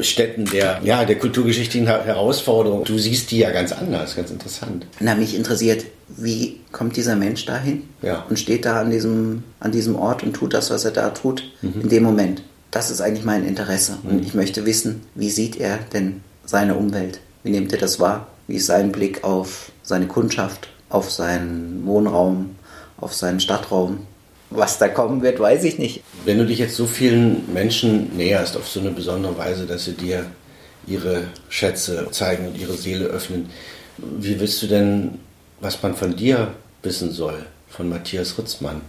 Städten 0.00 0.44
der, 0.46 0.80
ja, 0.82 1.04
der 1.04 1.18
kulturgeschichtlichen 1.18 1.86
Herausforderungen. 1.86 2.84
Du 2.84 2.98
siehst 2.98 3.30
die 3.30 3.38
ja 3.38 3.50
ganz 3.50 3.72
anders, 3.72 4.16
ganz 4.16 4.30
interessant. 4.30 4.86
Na, 5.00 5.14
mich 5.14 5.34
interessiert, 5.34 5.84
wie 6.08 6.60
kommt 6.72 6.96
dieser 6.96 7.16
Mensch 7.16 7.44
dahin 7.46 7.84
ja. 8.02 8.24
und 8.28 8.38
steht 8.38 8.64
da 8.64 8.80
an 8.80 8.90
diesem, 8.90 9.44
an 9.60 9.72
diesem 9.72 9.96
Ort 9.96 10.22
und 10.22 10.34
tut 10.34 10.54
das, 10.54 10.70
was 10.70 10.84
er 10.84 10.92
da 10.92 11.10
tut, 11.10 11.42
mhm. 11.62 11.82
in 11.82 11.88
dem 11.88 12.02
Moment. 12.02 12.42
Das 12.70 12.90
ist 12.90 13.00
eigentlich 13.00 13.24
mein 13.24 13.46
Interesse. 13.46 13.98
Mhm. 14.02 14.10
Und 14.10 14.26
ich 14.26 14.34
möchte 14.34 14.66
wissen, 14.66 15.02
wie 15.14 15.30
sieht 15.30 15.56
er 15.56 15.78
denn 15.92 16.20
seine 16.44 16.74
Umwelt? 16.74 17.20
Wie 17.42 17.50
nimmt 17.50 17.72
er 17.72 17.78
das 17.78 17.98
wahr? 17.98 18.28
Wie 18.46 18.56
ist 18.56 18.66
sein 18.66 18.92
Blick 18.92 19.24
auf 19.24 19.72
seine 19.82 20.06
Kundschaft, 20.06 20.68
auf 20.88 21.10
seinen 21.10 21.84
Wohnraum, 21.86 22.56
auf 22.98 23.14
seinen 23.14 23.40
Stadtraum? 23.40 24.06
Was 24.50 24.78
da 24.78 24.86
kommen 24.86 25.22
wird, 25.22 25.40
weiß 25.40 25.64
ich 25.64 25.78
nicht. 25.78 26.02
Wenn 26.24 26.38
du 26.38 26.46
dich 26.46 26.60
jetzt 26.60 26.76
so 26.76 26.86
vielen 26.86 27.52
Menschen 27.52 28.16
näherst 28.16 28.56
auf 28.56 28.68
so 28.68 28.78
eine 28.78 28.92
besondere 28.92 29.36
Weise, 29.36 29.66
dass 29.66 29.86
sie 29.86 29.94
dir 29.94 30.26
ihre 30.86 31.24
Schätze 31.48 32.06
zeigen 32.12 32.46
und 32.46 32.56
ihre 32.56 32.74
Seele 32.74 33.06
öffnen, 33.06 33.50
wie 33.98 34.38
willst 34.38 34.62
du 34.62 34.68
denn, 34.68 35.18
was 35.60 35.82
man 35.82 35.94
von 35.94 36.16
dir 36.16 36.52
wissen 36.82 37.10
soll, 37.12 37.46
von 37.68 37.88
Matthias 37.88 38.38
Ritzmann? 38.38 38.80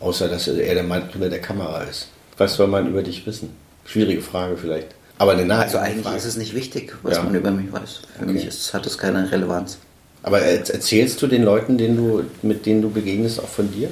Außer, 0.00 0.28
dass 0.28 0.46
er 0.46 0.74
der 0.74 0.82
Mann 0.82 1.08
hinter 1.08 1.30
der 1.30 1.40
Kamera 1.40 1.82
ist. 1.82 2.08
Was 2.36 2.54
soll 2.54 2.66
man 2.66 2.86
über 2.86 3.02
dich 3.02 3.26
wissen? 3.26 3.50
Schwierige 3.84 4.20
Frage 4.20 4.56
vielleicht. 4.56 4.88
Aber 5.18 5.32
eine 5.32 5.46
Frage. 5.46 5.62
Also 5.62 5.78
eigentlich 5.78 6.04
Frage. 6.04 6.16
ist 6.18 6.24
es 6.26 6.36
nicht 6.36 6.54
wichtig, 6.54 6.94
was 7.02 7.16
ja. 7.16 7.22
man 7.22 7.34
über 7.34 7.50
mich 7.50 7.72
weiß. 7.72 8.02
Für 8.16 8.24
okay. 8.24 8.32
mich 8.32 8.44
ist, 8.44 8.74
hat 8.74 8.86
es 8.86 8.98
keine 8.98 9.30
Relevanz. 9.30 9.78
Aber 10.22 10.40
erzählst 10.40 11.22
du 11.22 11.28
den 11.28 11.44
Leuten, 11.44 11.78
denen 11.78 11.96
du, 11.96 12.24
mit 12.42 12.66
denen 12.66 12.82
du 12.82 12.90
begegnest, 12.90 13.40
auch 13.40 13.48
von 13.48 13.72
dir? 13.72 13.90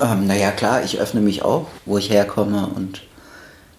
Ähm, 0.00 0.26
naja, 0.26 0.50
klar, 0.50 0.84
ich 0.84 1.00
öffne 1.00 1.20
mich 1.20 1.42
auch, 1.42 1.66
wo 1.84 1.98
ich 1.98 2.10
herkomme 2.10 2.68
und 2.74 3.02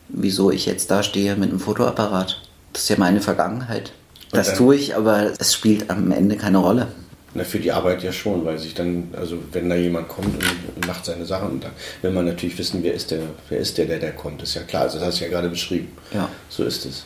wieso 0.10 0.52
ich 0.52 0.66
jetzt 0.66 0.90
da 0.90 1.04
stehe 1.04 1.36
mit 1.36 1.52
einem 1.52 1.60
Fotoapparat. 1.60 2.42
Das 2.74 2.84
ist 2.84 2.90
ja 2.90 2.98
meine 2.98 3.22
Vergangenheit. 3.22 3.92
Das 4.32 4.56
tue 4.56 4.76
ich, 4.76 4.96
aber 4.96 5.32
es 5.40 5.54
spielt 5.54 5.90
am 5.90 6.12
Ende 6.12 6.36
keine 6.36 6.58
Rolle. 6.58 6.88
Na, 7.34 7.44
für 7.44 7.60
die 7.60 7.72
Arbeit 7.72 8.04
ja 8.04 8.12
schon, 8.12 8.46
weil 8.46 8.58
sich 8.58 8.74
dann, 8.74 9.10
also 9.14 9.38
wenn 9.52 9.70
da 9.70 9.76
jemand 9.76 10.08
kommt 10.08 10.28
und 10.76 10.88
macht 10.88 11.06
seine 11.06 11.26
Sachen, 11.26 11.52
und 11.52 11.64
dann 11.64 11.72
will 12.02 12.12
man 12.12 12.26
natürlich 12.26 12.58
wissen, 12.58 12.82
wer 12.84 12.94
ist 12.94 13.12
der, 13.12 13.20
wer 13.50 13.60
ist 13.60 13.78
der, 13.78 13.86
der, 13.86 14.00
der 14.00 14.14
kommt. 14.14 14.42
Ist 14.42 14.56
ja 14.56 14.64
klar, 14.64 14.84
also 14.84 14.98
das 14.98 15.08
hast 15.08 15.20
du 15.20 15.26
ja 15.26 15.30
gerade 15.30 15.50
beschrieben. 15.50 15.92
Ja. 16.14 16.30
So 16.50 16.64
ist 16.64 16.86
es. 16.86 17.06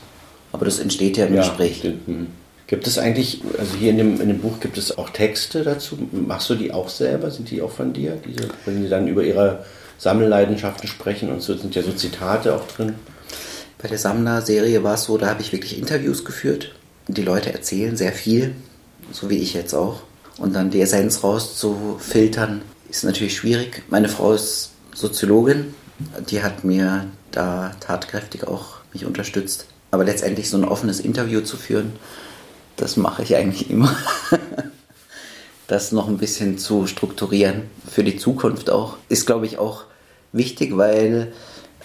Aber 0.52 0.66
das 0.66 0.80
entsteht 0.80 1.18
ja 1.18 1.26
im 1.26 1.36
Gespräch. 1.36 1.78
stimmt. 1.78 2.08
Mhm. 2.08 2.28
Gibt 2.68 2.88
es 2.88 2.98
eigentlich, 2.98 3.42
also 3.60 3.76
hier 3.76 3.90
in 3.90 3.98
dem, 3.98 4.22
in 4.22 4.30
dem 4.30 4.40
Buch 4.40 4.62
gibt 4.62 4.78
es 4.78 4.98
auch 4.98 5.10
Texte 5.10 5.64
dazu? 5.64 5.98
Machst 6.12 6.50
du 6.50 6.56
die 6.56 6.72
auch 6.72 6.88
selber? 6.88 7.30
Sind 7.30 7.52
die 7.52 7.62
auch 7.62 7.72
von 7.72 7.92
dir? 7.92 8.18
Diese, 8.26 8.48
wenn 8.66 8.82
die 8.82 8.88
dann 8.88 9.10
über 9.10 9.24
ihre 9.24 9.66
Sammelleidenschaften 9.98 10.88
sprechen 10.88 11.30
und 11.30 11.42
so 11.42 11.56
sind 11.56 11.76
ja 11.76 11.84
so 11.84 11.92
Zitate 11.92 12.56
auch 12.56 12.66
drin. 12.68 12.96
Bei 13.82 13.90
der 13.90 13.98
Sammler-Serie 13.98 14.84
war 14.84 14.94
es 14.94 15.04
so, 15.04 15.18
da 15.18 15.28
habe 15.28 15.42
ich 15.42 15.52
wirklich 15.52 15.78
Interviews 15.78 16.24
geführt. 16.24 16.74
Die 17.08 17.24
Leute 17.24 17.52
erzählen 17.52 17.98
sehr 17.98 18.14
viel, 18.14 18.56
so 19.12 19.30
wie 19.30 19.40
ich 19.40 19.54
jetzt 19.54 19.74
auch. 19.74 20.04
Und 20.42 20.54
dann 20.54 20.72
die 20.72 20.82
Essenz 20.82 21.24
rauszufiltern, 21.24 22.64
ist 22.90 23.04
natürlich 23.04 23.36
schwierig. 23.36 23.84
Meine 23.90 24.10
Frau 24.10 24.34
ist 24.34 24.72
Soziologin, 24.92 25.76
die 26.32 26.42
hat 26.42 26.64
mir 26.64 27.06
da 27.30 27.76
tatkräftig 27.80 28.48
auch 28.48 28.78
mich 28.92 29.06
unterstützt. 29.06 29.68
Aber 29.92 30.04
letztendlich 30.04 30.50
so 30.50 30.58
ein 30.58 30.66
offenes 30.66 31.00
Interview 31.00 31.42
zu 31.42 31.58
führen, 31.58 31.92
das 32.76 32.98
mache 32.98 33.22
ich 33.22 33.36
eigentlich 33.36 33.70
immer. 33.70 33.96
das 35.68 35.92
noch 35.92 36.08
ein 36.08 36.18
bisschen 36.18 36.58
zu 36.58 36.88
strukturieren 36.88 37.70
für 37.88 38.04
die 38.04 38.18
Zukunft 38.18 38.72
auch, 38.72 38.98
ist 39.10 39.28
glaube 39.28 39.46
ich 39.46 39.60
auch 39.60 39.84
wichtig, 40.34 40.76
weil 40.76 41.32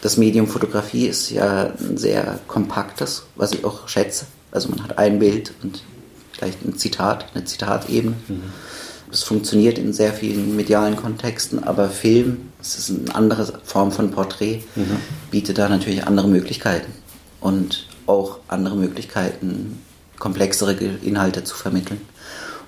das 0.01 0.16
Medium 0.16 0.47
Fotografie 0.47 1.07
ist 1.07 1.31
ja 1.31 1.75
ein 1.79 1.99
sehr 1.99 2.38
kompaktes, 2.49 3.25
was 3.35 3.53
ich 3.53 3.66
auch 3.66 3.87
schätze. 3.87 4.25
Also 4.51 4.71
man 4.71 4.83
hat 4.83 4.97
ein 4.97 5.19
Bild 5.19 5.53
und 5.62 5.83
vielleicht 6.37 6.64
ein 6.64 6.77
Zitat, 6.77 7.27
eine 7.35 7.44
Zitatebene. 7.44 8.16
Mhm. 8.29 8.42
Es 9.11 9.22
funktioniert 9.22 9.79
in 9.79 9.92
sehr 9.92 10.12
vielen 10.12 10.57
medialen 10.57 10.96
Kontexten, 10.96 11.62
aber 11.62 11.88
Film, 11.88 12.51
es 12.61 12.79
ist 12.79 12.90
eine 12.90 13.14
andere 13.14 13.61
Form 13.64 13.92
von 13.92 14.11
Porträt, 14.11 14.62
mhm. 14.75 14.96
bietet 15.31 15.59
da 15.59 15.68
natürlich 15.68 16.07
andere 16.07 16.29
Möglichkeiten 16.29 16.92
und 17.40 17.87
auch 18.07 18.40
andere 18.49 18.77
Möglichkeiten, 18.77 19.81
komplexere 20.18 20.72
Inhalte 20.72 21.44
zu 21.44 21.55
vermitteln. 21.57 22.01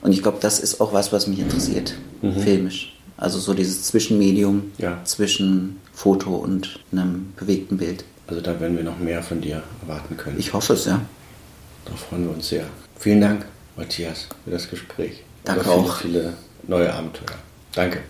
Und 0.01 0.13
ich 0.13 0.23
glaube, 0.23 0.39
das 0.41 0.61
ist 0.61 0.81
auch 0.81 0.93
was, 0.93 1.13
was 1.13 1.27
mich 1.27 1.41
interessiert, 1.41 1.95
mhm. 2.23 2.41
filmisch. 2.41 2.95
Also 3.17 3.41
so 3.41 3.53
dieses 3.53 3.83
Zwischenmedium 3.83 4.71
ja. 4.79 5.01
zwischen 5.05 5.81
Foto 5.93 6.37
und 6.37 6.79
einem 6.93 7.33
bewegten 7.37 7.79
Bild. 7.79 8.05
Also 8.29 8.41
da 8.41 8.61
werden 8.61 8.77
wir 8.77 8.85
noch 8.85 8.99
mehr 8.99 9.23
von 9.23 9.41
dir 9.41 9.63
erwarten 9.83 10.17
können. 10.17 10.39
Ich 10.39 10.53
hoffe 10.53 10.75
es, 10.75 10.85
ja. 10.85 11.01
Da 11.85 11.93
freuen 11.95 12.27
wir 12.27 12.35
uns 12.35 12.49
sehr. 12.49 12.65
Vielen 12.99 13.21
Dank, 13.21 13.47
Matthias, 13.79 14.27
für 14.45 14.51
das 14.51 14.69
Gespräch. 14.69 15.23
Danke 15.45 15.71
auch. 15.71 15.97
Viele, 15.99 16.21
viele 16.21 16.33
neue 16.67 16.93
Abenteuer. 16.93 17.39
Danke. 17.73 18.01